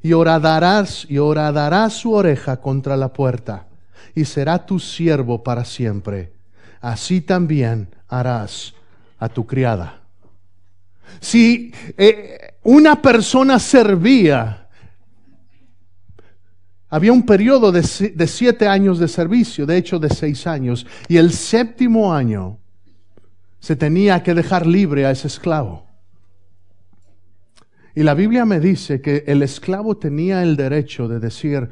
y 0.07 0.13
horadarás 0.13 1.05
y 1.09 1.19
horadarás 1.19 1.95
su 1.95 2.13
oreja 2.13 2.61
contra 2.61 2.97
la 2.97 3.13
puerta 3.13 3.67
y 4.15 4.25
será 4.25 4.65
tu 4.65 4.79
siervo 4.79 5.43
para 5.43 5.65
siempre. 5.65 6.33
Así 6.81 7.23
también 7.23 7.89
harás 8.07 8.73
a 9.19 9.29
tu 9.29 9.45
criada. 9.45 10.01
Si 11.19 11.73
eh, 11.99 12.55
una 12.63 13.03
persona 13.03 13.59
servía, 13.59 14.69
había 16.89 17.13
un 17.13 17.27
periodo 17.27 17.73
de 17.73 17.83
siete 18.29 18.69
años 18.69 19.01
de 19.01 19.09
servicio, 19.09 19.67
de 19.67 19.77
hecho 19.77 19.99
de 19.99 20.11
seis 20.11 20.47
años, 20.47 20.87
y 21.09 21.17
el 21.17 21.33
séptimo 21.33 22.15
año 22.15 22.59
se 23.59 23.75
tenía 23.75 24.23
que 24.23 24.35
dejar 24.35 24.69
libre 24.69 25.05
a 25.05 25.11
ese 25.11 25.27
esclavo. 25.27 25.85
Y 27.97 28.03
la 28.03 28.13
Biblia 28.13 28.45
me 28.45 28.61
dice 28.61 29.01
que 29.01 29.25
el 29.27 29.43
esclavo 29.43 29.97
tenía 29.97 30.43
el 30.43 30.55
derecho 30.55 31.09
de 31.09 31.19
decir, 31.19 31.67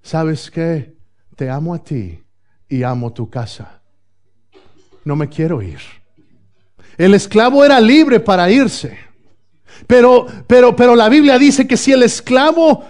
¿sabes 0.00 0.52
qué? 0.52 0.94
Te 1.34 1.50
amo 1.50 1.74
a 1.74 1.82
ti 1.82 2.22
y 2.68 2.84
amo 2.84 3.12
tu 3.12 3.28
casa. 3.28 3.82
No 5.04 5.16
me 5.16 5.28
quiero 5.28 5.60
ir. 5.60 5.80
El 6.96 7.12
esclavo 7.12 7.64
era 7.64 7.80
libre 7.80 8.20
para 8.20 8.48
irse. 8.48 8.96
Pero, 9.88 10.26
pero, 10.46 10.76
pero 10.76 10.94
la 10.94 11.08
Biblia 11.08 11.36
dice 11.40 11.66
que 11.66 11.76
si 11.76 11.90
el 11.90 12.04
esclavo 12.04 12.84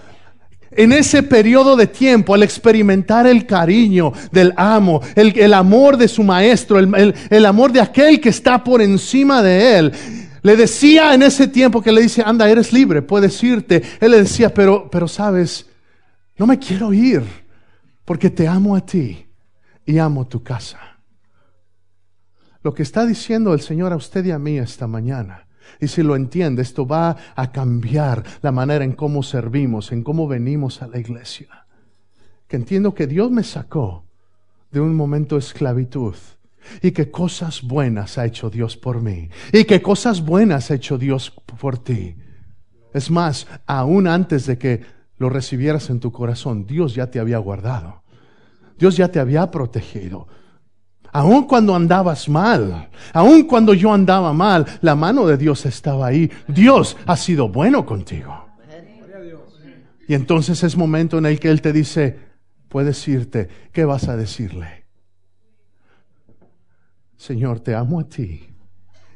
en 0.71 0.93
ese 0.93 1.23
periodo 1.23 1.75
de 1.75 1.87
tiempo, 1.87 2.35
al 2.35 2.43
experimentar 2.43 3.27
el 3.27 3.47
cariño 3.47 4.13
del 4.31 4.53
amo, 4.59 5.01
el, 5.15 5.55
amor 5.55 5.97
de 5.97 6.07
su 6.07 6.23
maestro, 6.23 6.79
el, 6.79 7.15
el, 7.31 7.47
amor 7.47 7.73
de 7.73 7.81
aquel 7.81 8.21
que 8.21 8.29
está 8.29 8.63
por 8.63 8.83
encima 8.83 9.43
de 9.43 9.79
él, 9.79 9.93
le 10.43 10.57
decía 10.57 11.15
en 11.15 11.23
ese 11.23 11.49
tiempo 11.49 11.83
que 11.83 11.93
le 11.93 12.03
dice, 12.03 12.23
anda, 12.25 12.49
eres 12.49 12.73
libre, 12.73 13.03
puedes 13.03 13.43
irte. 13.43 13.83
Él 14.01 14.13
le 14.13 14.19
decía, 14.19 14.53
pero, 14.53 14.89
pero 14.91 15.09
sabes, 15.09 15.67
no 16.37 16.47
me 16.47 16.59
quiero 16.59 16.93
ir, 16.93 17.23
porque 18.05 18.31
te 18.31 18.47
amo 18.47 18.77
a 18.77 18.85
ti 18.85 19.27
y 19.85 19.99
amo 19.99 20.27
tu 20.27 20.43
casa. 20.43 20.79
Lo 22.63 22.75
que 22.75 22.83
está 22.83 23.07
diciendo 23.07 23.55
el 23.55 23.61
Señor 23.61 23.93
a 23.93 23.97
usted 23.97 24.25
y 24.25 24.31
a 24.31 24.39
mí 24.39 24.59
esta 24.59 24.87
mañana 24.87 25.49
y 25.81 25.89
si 25.89 26.03
lo 26.03 26.17
entiende, 26.17 26.63
esto 26.63 26.87
va 26.87 27.17
a 27.37 27.53
cambiar 27.53 28.25
la 28.43 28.53
manera 28.53 28.85
en 28.85 28.93
cómo 28.93 29.23
servimos, 29.23 29.93
en 29.93 30.03
cómo 30.03 30.27
venimos 30.27 30.83
a 30.83 30.89
la 30.89 30.99
iglesia. 30.99 31.67
Que 32.47 32.57
entiendo 32.57 32.95
que 32.95 33.07
Dios 33.07 33.31
me 33.31 33.45
sacó 33.45 34.05
de 34.71 34.81
un 34.81 34.95
momento 34.95 35.37
de 35.37 35.41
esclavitud 35.41 36.15
y 36.83 36.93
que 36.93 37.11
cosas 37.11 37.63
buenas 37.63 38.19
ha 38.19 38.27
hecho 38.27 38.51
Dios 38.51 38.77
por 38.77 39.01
mí 39.01 39.29
y 39.53 39.65
que 39.65 39.83
cosas 39.83 40.25
buenas 40.25 40.71
ha 40.71 40.75
hecho 40.75 40.99
Dios 40.99 41.33
por 41.61 41.79
ti. 41.79 42.17
Es 42.95 43.11
más, 43.11 43.47
aún 43.67 44.07
antes 44.07 44.47
de 44.47 44.59
que 44.59 44.83
lo 45.19 45.29
recibieras 45.29 45.91
en 45.91 46.01
tu 46.01 46.13
corazón, 46.13 46.67
Dios 46.67 46.95
ya 46.95 47.11
te 47.11 47.21
había 47.21 47.39
guardado. 47.39 48.03
Dios 48.79 48.97
ya 48.97 49.09
te 49.09 49.19
había 49.19 49.51
protegido. 49.51 50.29
Aun 51.13 51.47
cuando 51.47 51.75
andabas 51.75 52.29
mal, 52.29 52.91
aun 53.13 53.45
cuando 53.45 53.75
yo 53.75 53.93
andaba 53.93 54.33
mal, 54.33 54.67
la 54.83 54.95
mano 54.95 55.27
de 55.27 55.37
Dios 55.37 55.67
estaba 55.67 56.07
ahí. 56.07 56.31
Dios 56.47 56.97
ha 57.07 57.17
sido 57.17 57.49
bueno 57.49 57.85
contigo. 57.85 58.47
Y 60.07 60.15
entonces 60.15 60.63
es 60.65 60.77
momento 60.77 61.19
en 61.19 61.27
el 61.27 61.39
que 61.39 61.51
Él 61.51 61.61
te 61.61 61.73
dice, 61.73 62.19
puedes 62.69 63.07
irte, 63.09 63.49
¿qué 63.73 63.85
vas 63.85 64.09
a 64.09 64.17
decirle? 64.17 64.78
Señor, 67.19 67.59
te 67.61 67.75
amo 67.75 67.99
a 67.99 68.05
ti 68.05 68.49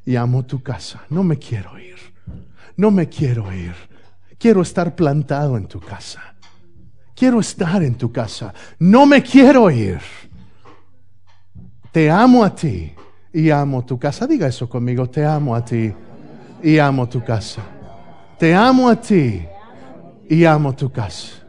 y 0.05 0.17
amo 0.17 0.45
tu 0.45 0.61
casa. 0.61 1.03
No 1.09 1.23
me 1.23 1.39
quiero 1.39 1.79
ir. 1.79 1.97
No 2.77 2.91
me 2.91 3.09
quiero 3.09 3.53
ir. 3.55 3.75
Quiero 4.39 4.61
estar 4.61 4.97
plantado 4.97 5.57
en 5.57 5.67
tu 5.67 5.81
casa. 5.81 6.35
Quiero 7.15 7.39
estar 7.39 7.81
en 7.83 7.95
tu 7.95 8.11
casa. 8.11 8.53
No 8.81 9.07
me 9.07 9.23
quiero 9.23 9.71
ir. 9.71 10.01
Te 11.93 12.11
amo 12.11 12.45
a 12.45 12.53
ti 12.53 12.93
y 13.33 13.51
amo 13.51 13.85
tu 13.85 13.99
casa. 14.01 14.27
Diga 14.27 14.49
eso 14.49 14.69
conmigo, 14.69 15.09
te 15.09 15.25
amo 15.25 15.55
a 15.55 15.65
ti 15.65 15.95
y 16.61 16.79
amo 16.79 17.09
tu 17.09 17.23
casa. 17.23 17.63
Te 18.37 18.53
amo 18.53 18.89
a 18.89 19.01
ti 19.01 19.47
y 20.29 20.45
amo 20.45 20.75
tu 20.75 20.91
casa. 20.91 21.47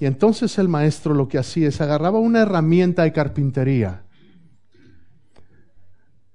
Y 0.00 0.06
entonces 0.06 0.56
el 0.58 0.68
maestro 0.68 1.12
lo 1.12 1.28
que 1.28 1.36
hacía 1.36 1.68
es 1.68 1.82
agarraba 1.82 2.18
una 2.18 2.40
herramienta 2.40 3.02
de 3.02 3.12
carpintería 3.12 4.01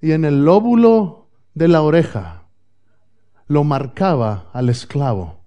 y 0.01 0.11
en 0.11 0.25
el 0.25 0.45
lóbulo 0.45 1.27
de 1.53 1.67
la 1.67 1.81
oreja 1.81 2.43
lo 3.47 3.63
marcaba 3.63 4.49
al 4.53 4.69
esclavo. 4.69 5.37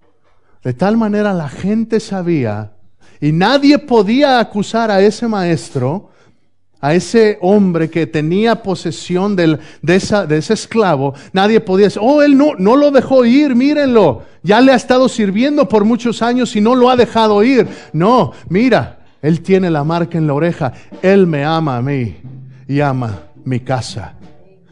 De 0.64 0.74
tal 0.74 0.96
manera 0.96 1.32
la 1.32 1.48
gente 1.48 2.00
sabía 2.00 2.72
y 3.20 3.32
nadie 3.32 3.78
podía 3.78 4.40
acusar 4.40 4.90
a 4.90 5.00
ese 5.00 5.28
maestro 5.28 6.10
a 6.80 6.94
ese 6.94 7.38
hombre 7.42 7.90
que 7.90 8.06
tenía 8.06 8.62
posesión 8.62 9.36
de, 9.36 9.58
de, 9.82 9.94
ese 9.94 10.54
esclavo, 10.54 11.14
nadie 11.32 11.60
podía 11.60 11.86
decir, 11.86 12.00
oh, 12.02 12.22
él 12.22 12.36
no, 12.36 12.54
no 12.58 12.76
lo 12.76 12.90
dejó 12.90 13.24
ir, 13.24 13.54
mírenlo, 13.54 14.22
ya 14.42 14.60
le 14.60 14.72
ha 14.72 14.76
estado 14.76 15.08
sirviendo 15.08 15.68
por 15.68 15.84
muchos 15.84 16.22
años 16.22 16.56
y 16.56 16.60
no 16.60 16.74
lo 16.74 16.88
ha 16.88 16.96
dejado 16.96 17.42
ir. 17.42 17.68
No, 17.92 18.32
mira, 18.48 19.00
él 19.20 19.42
tiene 19.42 19.70
la 19.70 19.84
marca 19.84 20.16
en 20.16 20.26
la 20.26 20.34
oreja, 20.34 20.72
él 21.02 21.26
me 21.26 21.44
ama 21.44 21.76
a 21.76 21.82
mí 21.82 22.16
y 22.66 22.80
ama 22.80 23.24
mi 23.44 23.60
casa. 23.60 24.14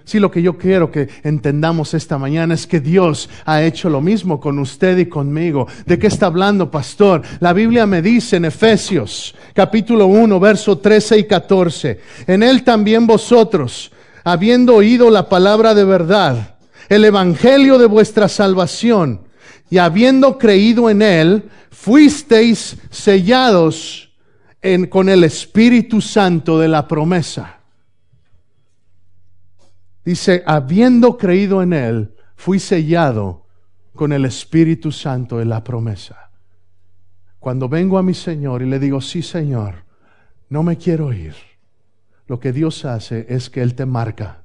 Sí, 0.08 0.18
lo 0.18 0.30
que 0.30 0.40
yo 0.40 0.56
quiero 0.56 0.90
que 0.90 1.06
entendamos 1.22 1.92
esta 1.92 2.16
mañana 2.16 2.54
es 2.54 2.66
que 2.66 2.80
Dios 2.80 3.28
ha 3.44 3.62
hecho 3.62 3.90
lo 3.90 4.00
mismo 4.00 4.40
con 4.40 4.58
usted 4.58 4.96
y 4.96 5.04
conmigo. 5.04 5.66
¿De 5.84 5.98
qué 5.98 6.06
está 6.06 6.24
hablando, 6.24 6.70
pastor? 6.70 7.20
La 7.40 7.52
Biblia 7.52 7.84
me 7.84 8.00
dice 8.00 8.36
en 8.36 8.46
Efesios 8.46 9.34
capítulo 9.52 10.06
1, 10.06 10.40
verso 10.40 10.78
13 10.78 11.18
y 11.18 11.24
14, 11.24 12.00
en 12.26 12.42
él 12.42 12.64
también 12.64 13.06
vosotros, 13.06 13.92
habiendo 14.24 14.76
oído 14.76 15.10
la 15.10 15.28
palabra 15.28 15.74
de 15.74 15.84
verdad, 15.84 16.56
el 16.88 17.04
evangelio 17.04 17.76
de 17.76 17.84
vuestra 17.84 18.28
salvación, 18.28 19.20
y 19.68 19.76
habiendo 19.76 20.38
creído 20.38 20.88
en 20.88 21.02
él, 21.02 21.50
fuisteis 21.70 22.78
sellados 22.88 24.08
en, 24.62 24.86
con 24.86 25.10
el 25.10 25.22
Espíritu 25.22 26.00
Santo 26.00 26.58
de 26.58 26.68
la 26.68 26.88
promesa 26.88 27.57
Dice, 30.08 30.42
habiendo 30.46 31.18
creído 31.18 31.62
en 31.62 31.74
Él, 31.74 32.14
fui 32.34 32.58
sellado 32.58 33.44
con 33.94 34.14
el 34.14 34.24
Espíritu 34.24 34.90
Santo 34.90 35.36
de 35.36 35.44
la 35.44 35.62
promesa. 35.62 36.30
Cuando 37.38 37.68
vengo 37.68 37.98
a 37.98 38.02
mi 38.02 38.14
Señor 38.14 38.62
y 38.62 38.64
le 38.70 38.78
digo, 38.78 39.02
sí 39.02 39.20
Señor, 39.20 39.84
no 40.48 40.62
me 40.62 40.78
quiero 40.78 41.12
ir, 41.12 41.34
lo 42.26 42.40
que 42.40 42.54
Dios 42.54 42.86
hace 42.86 43.26
es 43.28 43.50
que 43.50 43.60
Él 43.60 43.74
te 43.74 43.84
marca. 43.84 44.44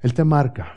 Él 0.00 0.14
te 0.14 0.22
marca. 0.22 0.76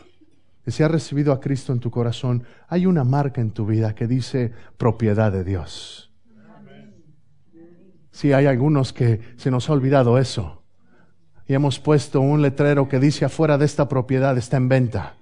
Y 0.66 0.72
si 0.72 0.82
has 0.82 0.90
recibido 0.90 1.32
a 1.32 1.40
Cristo 1.40 1.72
en 1.72 1.80
tu 1.80 1.92
corazón, 1.92 2.44
hay 2.70 2.88
una 2.88 3.04
marca 3.04 3.40
en 3.40 3.52
tu 3.52 3.68
vida 3.68 3.94
que 3.94 4.08
dice 4.08 4.52
propiedad 4.80 5.32
de 5.32 5.44
Dios. 5.44 6.12
Si 8.10 8.34
hay 8.34 8.48
algunos 8.48 8.94
que 8.94 9.22
se 9.38 9.52
nos 9.52 9.70
ha 9.70 9.74
olvidado 9.74 10.18
eso 10.18 10.59
y 11.50 11.56
hemos 11.56 11.80
puesto 11.80 12.22
un 12.22 12.44
letrero 12.44 12.88
que 12.88 13.00
dice 13.00 13.26
afuera 13.26 13.58
de 13.58 13.66
esta 13.66 13.90
propiedad 13.90 14.38
está 14.38 14.58
en 14.58 14.70
venta 14.70 15.16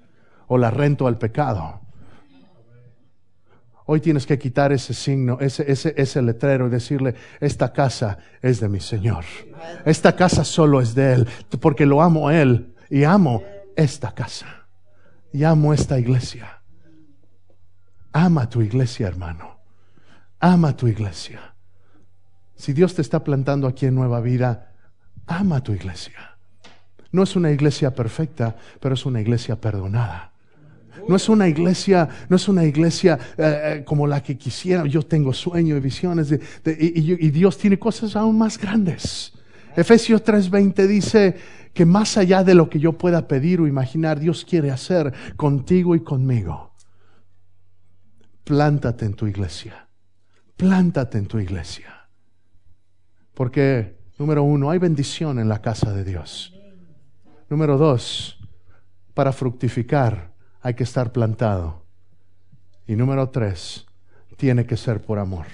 o 0.48 0.58
la 0.58 0.70
rento 0.70 1.08
al 1.08 1.18
pecado. 1.18 1.80
Hoy 3.86 4.02
tienes 4.02 4.26
que 4.26 4.38
quitar 4.38 4.74
ese 4.74 4.94
signo, 4.94 5.38
ese, 5.40 5.72
ese, 5.72 5.94
ese 5.96 6.22
letrero 6.22 6.68
y 6.68 6.70
decirle, 6.70 7.16
esta 7.40 7.72
casa 7.72 8.18
es 8.42 8.60
de 8.60 8.68
mi 8.68 8.82
Señor. 8.82 9.24
Esta 9.86 10.18
casa 10.18 10.44
solo 10.44 10.82
es 10.82 10.94
de 10.94 11.14
Él, 11.14 11.30
porque 11.62 11.86
lo 11.86 12.02
amo 12.02 12.28
a 12.28 12.38
Él 12.38 12.76
y 12.90 13.06
amo 13.06 13.42
esta 13.78 14.14
casa. 14.14 14.68
Y 15.32 15.46
amo 15.46 15.74
esta 15.74 15.98
iglesia. 15.98 16.62
Ama 18.12 18.50
tu 18.50 18.62
iglesia, 18.62 19.08
hermano. 19.08 19.62
Ama 20.42 20.76
tu 20.76 20.90
iglesia. 20.90 21.56
Si 22.56 22.74
Dios 22.74 22.96
te 22.96 23.02
está 23.02 23.24
plantando 23.24 23.66
aquí 23.66 23.86
en 23.86 23.96
Nueva 23.96 24.20
Vida, 24.20 24.74
ama 25.28 25.62
tu 25.62 25.74
iglesia. 25.74 26.38
No 27.12 27.24
es 27.24 27.36
una 27.36 27.52
iglesia 27.52 27.94
perfecta, 27.94 28.56
pero 28.80 28.96
es 28.96 29.06
una 29.06 29.22
iglesia 29.22 29.60
perdonada. 29.60 30.32
No 31.08 31.16
es 31.16 31.30
una 31.30 31.48
iglesia, 31.48 32.10
no 32.28 32.36
es 32.36 32.48
una 32.48 32.66
iglesia 32.66 33.18
eh, 33.38 33.78
eh, 33.78 33.84
como 33.86 34.08
la 34.08 34.22
que 34.22 34.38
quisiera. 34.38 34.86
Yo 34.86 35.04
tengo 35.04 35.32
sueños 35.32 35.78
y 35.78 35.82
visiones 35.82 36.32
y, 36.32 36.38
y, 36.66 37.30
Dios 37.30 37.58
tiene 37.58 37.80
cosas 37.80 38.16
aún 38.16 38.38
más 38.38 38.58
grandes. 38.58 39.32
Efesios 39.76 40.24
3:20 40.24 40.88
dice 40.88 41.38
que 41.74 41.86
más 41.86 42.18
allá 42.18 42.44
de 42.44 42.56
lo 42.56 42.70
que 42.70 42.80
yo 42.80 42.94
pueda 42.94 43.28
pedir 43.28 43.62
o 43.62 43.68
imaginar, 43.68 44.20
Dios 44.20 44.44
quiere 44.44 44.72
hacer 44.72 45.14
contigo 45.36 45.96
y 45.96 46.02
conmigo. 46.02 46.74
Plántate 48.44 49.06
en 49.06 49.14
tu 49.14 49.28
iglesia. 49.28 49.88
Plántate 50.56 51.20
en 51.20 51.28
tu 51.28 51.40
iglesia. 51.40 52.08
Porque 53.34 53.97
Número 54.18 54.44
uno, 54.44 54.70
hay 54.70 54.80
bendición 54.80 55.40
en 55.40 55.48
la 55.48 55.62
casa 55.62 55.94
de 55.94 56.04
Dios. 56.04 56.54
Número 57.50 57.78
dos, 57.78 58.40
para 59.14 59.32
fructificar 59.32 60.32
hay 60.62 60.74
que 60.74 60.84
estar 60.84 61.12
plantado. 61.12 61.84
Y 62.88 62.96
número 62.96 63.30
tres, 63.30 63.86
tiene 64.38 64.66
que 64.66 64.78
ser 64.78 65.02
por 65.02 65.20
amor. 65.20 65.46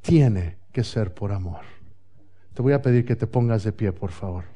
Tiene 0.00 0.58
que 0.72 0.84
ser 0.84 1.14
por 1.14 1.32
amor. 1.32 1.62
Te 2.54 2.62
voy 2.62 2.72
a 2.72 2.82
pedir 2.82 3.04
que 3.04 3.16
te 3.16 3.26
pongas 3.26 3.64
de 3.64 3.72
pie, 3.72 3.92
por 3.92 4.10
favor. 4.10 4.55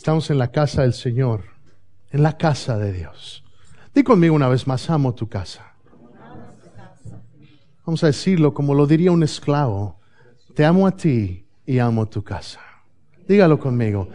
Estamos 0.00 0.30
en 0.30 0.38
la 0.38 0.50
casa 0.50 0.80
del 0.80 0.94
Señor, 0.94 1.42
en 2.10 2.22
la 2.22 2.38
casa 2.38 2.78
de 2.78 2.90
Dios. 2.90 3.44
Di 3.94 4.02
conmigo 4.02 4.34
una 4.34 4.48
vez 4.48 4.66
más, 4.66 4.88
amo 4.88 5.14
tu 5.14 5.28
casa. 5.28 5.74
Vamos 7.84 8.02
a 8.02 8.06
decirlo 8.06 8.54
como 8.54 8.72
lo 8.72 8.86
diría 8.86 9.12
un 9.12 9.22
esclavo. 9.22 10.00
Te 10.54 10.64
amo 10.64 10.86
a 10.86 10.92
ti 10.92 11.44
y 11.66 11.78
amo 11.80 12.08
tu 12.08 12.24
casa. 12.24 12.62
Dígalo 13.28 13.58
conmigo. 13.58 14.08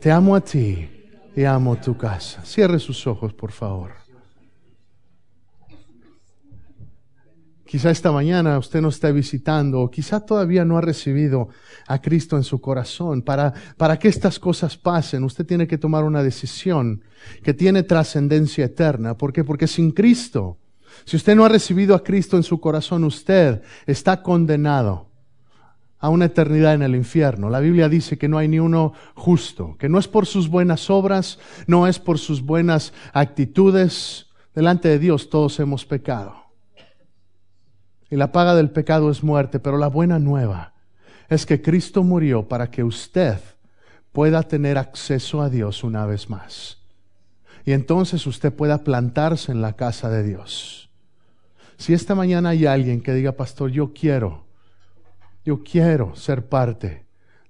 Te 0.00 0.10
amo 0.10 0.34
a 0.34 0.40
ti 0.40 0.88
y 1.36 1.44
amo 1.44 1.76
tu 1.76 1.98
casa. 1.98 2.42
Cierre 2.42 2.78
sus 2.78 3.06
ojos, 3.06 3.34
por 3.34 3.52
favor. 3.52 4.05
Quizá 7.66 7.90
esta 7.90 8.12
mañana 8.12 8.58
usted 8.58 8.80
no 8.80 8.88
está 8.88 9.10
visitando, 9.10 9.80
o 9.80 9.90
quizá 9.90 10.20
todavía 10.20 10.64
no 10.64 10.78
ha 10.78 10.80
recibido 10.80 11.48
a 11.88 12.00
Cristo 12.00 12.36
en 12.36 12.44
su 12.44 12.60
corazón. 12.60 13.22
Para, 13.22 13.52
para 13.76 13.98
que 13.98 14.06
estas 14.06 14.38
cosas 14.38 14.76
pasen, 14.76 15.24
usted 15.24 15.44
tiene 15.44 15.66
que 15.66 15.76
tomar 15.76 16.04
una 16.04 16.22
decisión 16.22 17.02
que 17.42 17.54
tiene 17.54 17.82
trascendencia 17.82 18.66
eterna. 18.66 19.16
¿Por 19.16 19.32
qué? 19.32 19.42
Porque 19.42 19.66
sin 19.66 19.90
Cristo, 19.90 20.58
si 21.04 21.16
usted 21.16 21.34
no 21.34 21.44
ha 21.44 21.48
recibido 21.48 21.96
a 21.96 22.04
Cristo 22.04 22.36
en 22.36 22.44
su 22.44 22.60
corazón, 22.60 23.02
usted 23.02 23.62
está 23.84 24.22
condenado 24.22 25.10
a 25.98 26.08
una 26.08 26.26
eternidad 26.26 26.74
en 26.74 26.82
el 26.82 26.94
infierno. 26.94 27.50
La 27.50 27.58
Biblia 27.58 27.88
dice 27.88 28.16
que 28.16 28.28
no 28.28 28.38
hay 28.38 28.46
ni 28.46 28.60
uno 28.60 28.92
justo, 29.14 29.76
que 29.76 29.88
no 29.88 29.98
es 29.98 30.06
por 30.06 30.26
sus 30.26 30.48
buenas 30.48 30.88
obras, 30.88 31.40
no 31.66 31.88
es 31.88 31.98
por 31.98 32.18
sus 32.18 32.42
buenas 32.42 32.92
actitudes. 33.12 34.26
Delante 34.54 34.88
de 34.88 35.00
Dios 35.00 35.30
todos 35.30 35.58
hemos 35.58 35.84
pecado. 35.84 36.45
Y 38.10 38.16
la 38.16 38.32
paga 38.32 38.54
del 38.54 38.70
pecado 38.70 39.10
es 39.10 39.22
muerte, 39.22 39.58
pero 39.58 39.78
la 39.78 39.88
buena 39.88 40.18
nueva 40.18 40.74
es 41.28 41.46
que 41.46 41.60
Cristo 41.60 42.02
murió 42.02 42.46
para 42.46 42.70
que 42.70 42.84
usted 42.84 43.38
pueda 44.12 44.42
tener 44.42 44.78
acceso 44.78 45.42
a 45.42 45.50
Dios 45.50 45.82
una 45.82 46.06
vez 46.06 46.30
más. 46.30 46.78
Y 47.64 47.72
entonces 47.72 48.26
usted 48.26 48.52
pueda 48.52 48.84
plantarse 48.84 49.50
en 49.50 49.60
la 49.60 49.74
casa 49.74 50.08
de 50.08 50.22
Dios. 50.22 50.88
Si 51.78 51.94
esta 51.94 52.14
mañana 52.14 52.50
hay 52.50 52.66
alguien 52.66 53.02
que 53.02 53.12
diga, 53.12 53.32
pastor, 53.32 53.70
yo 53.70 53.92
quiero, 53.92 54.44
yo 55.44 55.62
quiero 55.62 56.14
ser 56.14 56.48
parte 56.48 57.05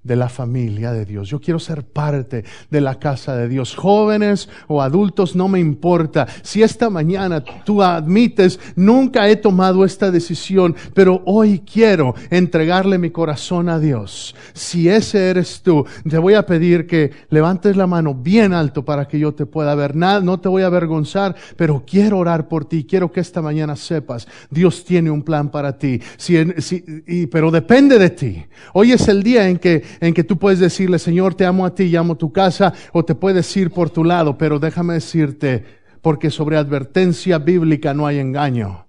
de 0.06 0.16
la 0.16 0.28
familia 0.28 0.92
de 0.92 1.04
Dios. 1.04 1.28
Yo 1.28 1.40
quiero 1.40 1.58
ser 1.58 1.84
parte 1.84 2.44
de 2.70 2.80
la 2.80 2.98
casa 2.98 3.36
de 3.36 3.48
Dios. 3.48 3.74
Jóvenes 3.74 4.48
o 4.68 4.80
adultos, 4.80 5.34
no 5.34 5.48
me 5.48 5.58
importa. 5.58 6.26
Si 6.42 6.62
esta 6.62 6.90
mañana 6.90 7.42
tú 7.42 7.82
admites, 7.82 8.60
nunca 8.76 9.28
he 9.28 9.36
tomado 9.36 9.84
esta 9.84 10.10
decisión, 10.10 10.76
pero 10.94 11.22
hoy 11.24 11.60
quiero 11.60 12.14
entregarle 12.30 12.98
mi 12.98 13.10
corazón 13.10 13.68
a 13.68 13.78
Dios. 13.78 14.34
Si 14.52 14.88
ese 14.88 15.30
eres 15.30 15.62
tú, 15.62 15.84
te 16.08 16.18
voy 16.18 16.34
a 16.34 16.46
pedir 16.46 16.86
que 16.86 17.10
levantes 17.30 17.76
la 17.76 17.86
mano 17.86 18.14
bien 18.14 18.52
alto 18.52 18.84
para 18.84 19.08
que 19.08 19.18
yo 19.18 19.34
te 19.34 19.46
pueda 19.46 19.74
ver. 19.74 19.96
Nada, 19.96 20.20
no 20.20 20.38
te 20.38 20.48
voy 20.48 20.62
a 20.62 20.66
avergonzar, 20.66 21.34
pero 21.56 21.84
quiero 21.86 22.18
orar 22.18 22.48
por 22.48 22.64
ti. 22.64 22.84
Quiero 22.84 23.10
que 23.10 23.20
esta 23.20 23.42
mañana 23.42 23.74
sepas, 23.76 24.28
Dios 24.50 24.84
tiene 24.84 25.10
un 25.10 25.22
plan 25.22 25.50
para 25.50 25.78
ti. 25.78 26.00
Si, 26.16 26.36
si, 26.58 27.26
pero 27.26 27.50
depende 27.50 27.98
de 27.98 28.10
ti. 28.10 28.44
Hoy 28.72 28.92
es 28.92 29.08
el 29.08 29.22
día 29.22 29.48
en 29.48 29.58
que 29.58 29.82
en 30.00 30.14
que 30.14 30.24
tú 30.24 30.38
puedes 30.38 30.58
decirle, 30.58 30.98
Señor, 30.98 31.34
te 31.34 31.46
amo 31.46 31.66
a 31.66 31.74
ti 31.74 31.84
y 31.84 31.96
amo 31.96 32.16
tu 32.16 32.32
casa, 32.32 32.72
o 32.92 33.04
te 33.04 33.14
puedes 33.14 33.56
ir 33.56 33.70
por 33.70 33.90
tu 33.90 34.04
lado, 34.04 34.36
pero 34.38 34.58
déjame 34.58 34.94
decirte, 34.94 35.64
porque 36.02 36.30
sobre 36.30 36.56
advertencia 36.56 37.38
bíblica 37.38 37.94
no 37.94 38.06
hay 38.06 38.18
engaño. 38.18 38.86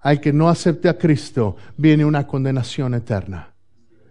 Al 0.00 0.20
que 0.20 0.32
no 0.32 0.48
acepte 0.48 0.88
a 0.88 0.98
Cristo 0.98 1.56
viene 1.76 2.04
una 2.04 2.26
condenación 2.26 2.94
eterna. 2.94 3.54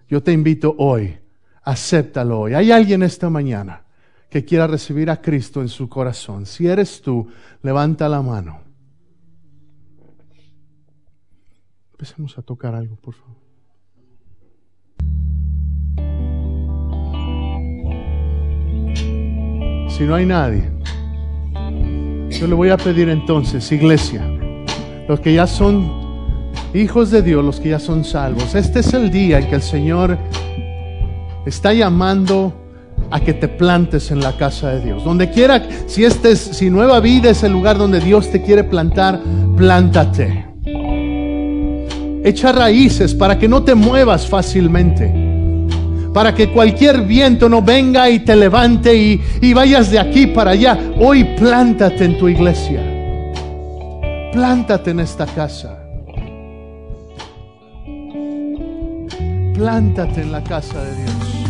Yo 0.07 0.21
te 0.21 0.31
invito 0.31 0.75
hoy, 0.77 1.17
acéptalo 1.63 2.41
hoy. 2.41 2.53
Hay 2.53 2.71
alguien 2.71 3.01
esta 3.03 3.29
mañana 3.29 3.85
que 4.29 4.43
quiera 4.43 4.67
recibir 4.67 5.09
a 5.09 5.21
Cristo 5.21 5.61
en 5.61 5.69
su 5.69 5.87
corazón. 5.87 6.45
Si 6.45 6.67
eres 6.67 7.01
tú, 7.01 7.29
levanta 7.61 8.09
la 8.09 8.21
mano. 8.21 8.61
Empecemos 11.91 12.37
a 12.37 12.41
tocar 12.41 12.75
algo, 12.75 12.97
por 12.97 13.13
favor. 13.13 13.44
Si 19.97 20.03
no 20.03 20.15
hay 20.15 20.25
nadie, 20.25 20.63
yo 22.29 22.47
le 22.47 22.53
voy 22.53 22.67
a 22.67 22.75
pedir 22.75 23.07
entonces, 23.07 23.71
iglesia, 23.71 24.29
los 25.07 25.21
que 25.21 25.33
ya 25.33 25.47
son 25.47 25.89
hijos 26.73 27.11
de 27.11 27.21
Dios, 27.21 27.45
los 27.45 27.61
que 27.61 27.69
ya 27.69 27.79
son 27.79 28.03
salvos, 28.03 28.55
este 28.55 28.81
es 28.81 28.93
el 28.93 29.09
día 29.09 29.39
en 29.39 29.47
que 29.47 29.55
el 29.55 29.61
Señor 29.61 30.17
está 31.45 31.71
llamando 31.71 32.53
a 33.09 33.21
que 33.21 33.33
te 33.33 33.47
plantes 33.47 34.11
en 34.11 34.19
la 34.19 34.35
casa 34.35 34.71
de 34.71 34.81
Dios. 34.81 35.05
Donde 35.05 35.29
quiera, 35.29 35.65
si 35.87 36.03
este 36.03 36.31
es, 36.31 36.39
si 36.39 36.69
Nueva 36.69 36.99
Vida 36.99 37.29
es 37.29 37.43
el 37.43 37.53
lugar 37.53 37.77
donde 37.77 38.01
Dios 38.01 38.29
te 38.29 38.41
quiere 38.41 38.65
plantar, 38.65 39.21
plántate. 39.55 40.45
Echa 42.25 42.51
raíces 42.51 43.13
para 43.13 43.39
que 43.39 43.47
no 43.47 43.63
te 43.63 43.75
muevas 43.75 44.27
fácilmente 44.27 45.24
para 46.15 46.33
que 46.33 46.49
cualquier 46.49 47.01
viento 47.01 47.49
no 47.49 47.61
venga 47.61 48.09
y 48.09 48.19
te 48.19 48.37
levante 48.37 48.95
y, 48.95 49.53
vayas 49.53 49.91
de 49.91 49.99
aquí 49.99 50.27
para 50.27 50.51
allá. 50.51 50.79
Hoy 50.97 51.25
plántate 51.35 52.05
en 52.05 52.17
tu 52.17 52.29
iglesia. 52.29 52.81
Plántate 54.31 54.91
en 54.91 55.01
esta 55.01 55.25
casa. 55.25 55.77
Plántate 59.55 60.21
en 60.21 60.31
la 60.31 60.41
casa 60.41 60.81
de 60.81 60.95
Dios. 61.03 61.44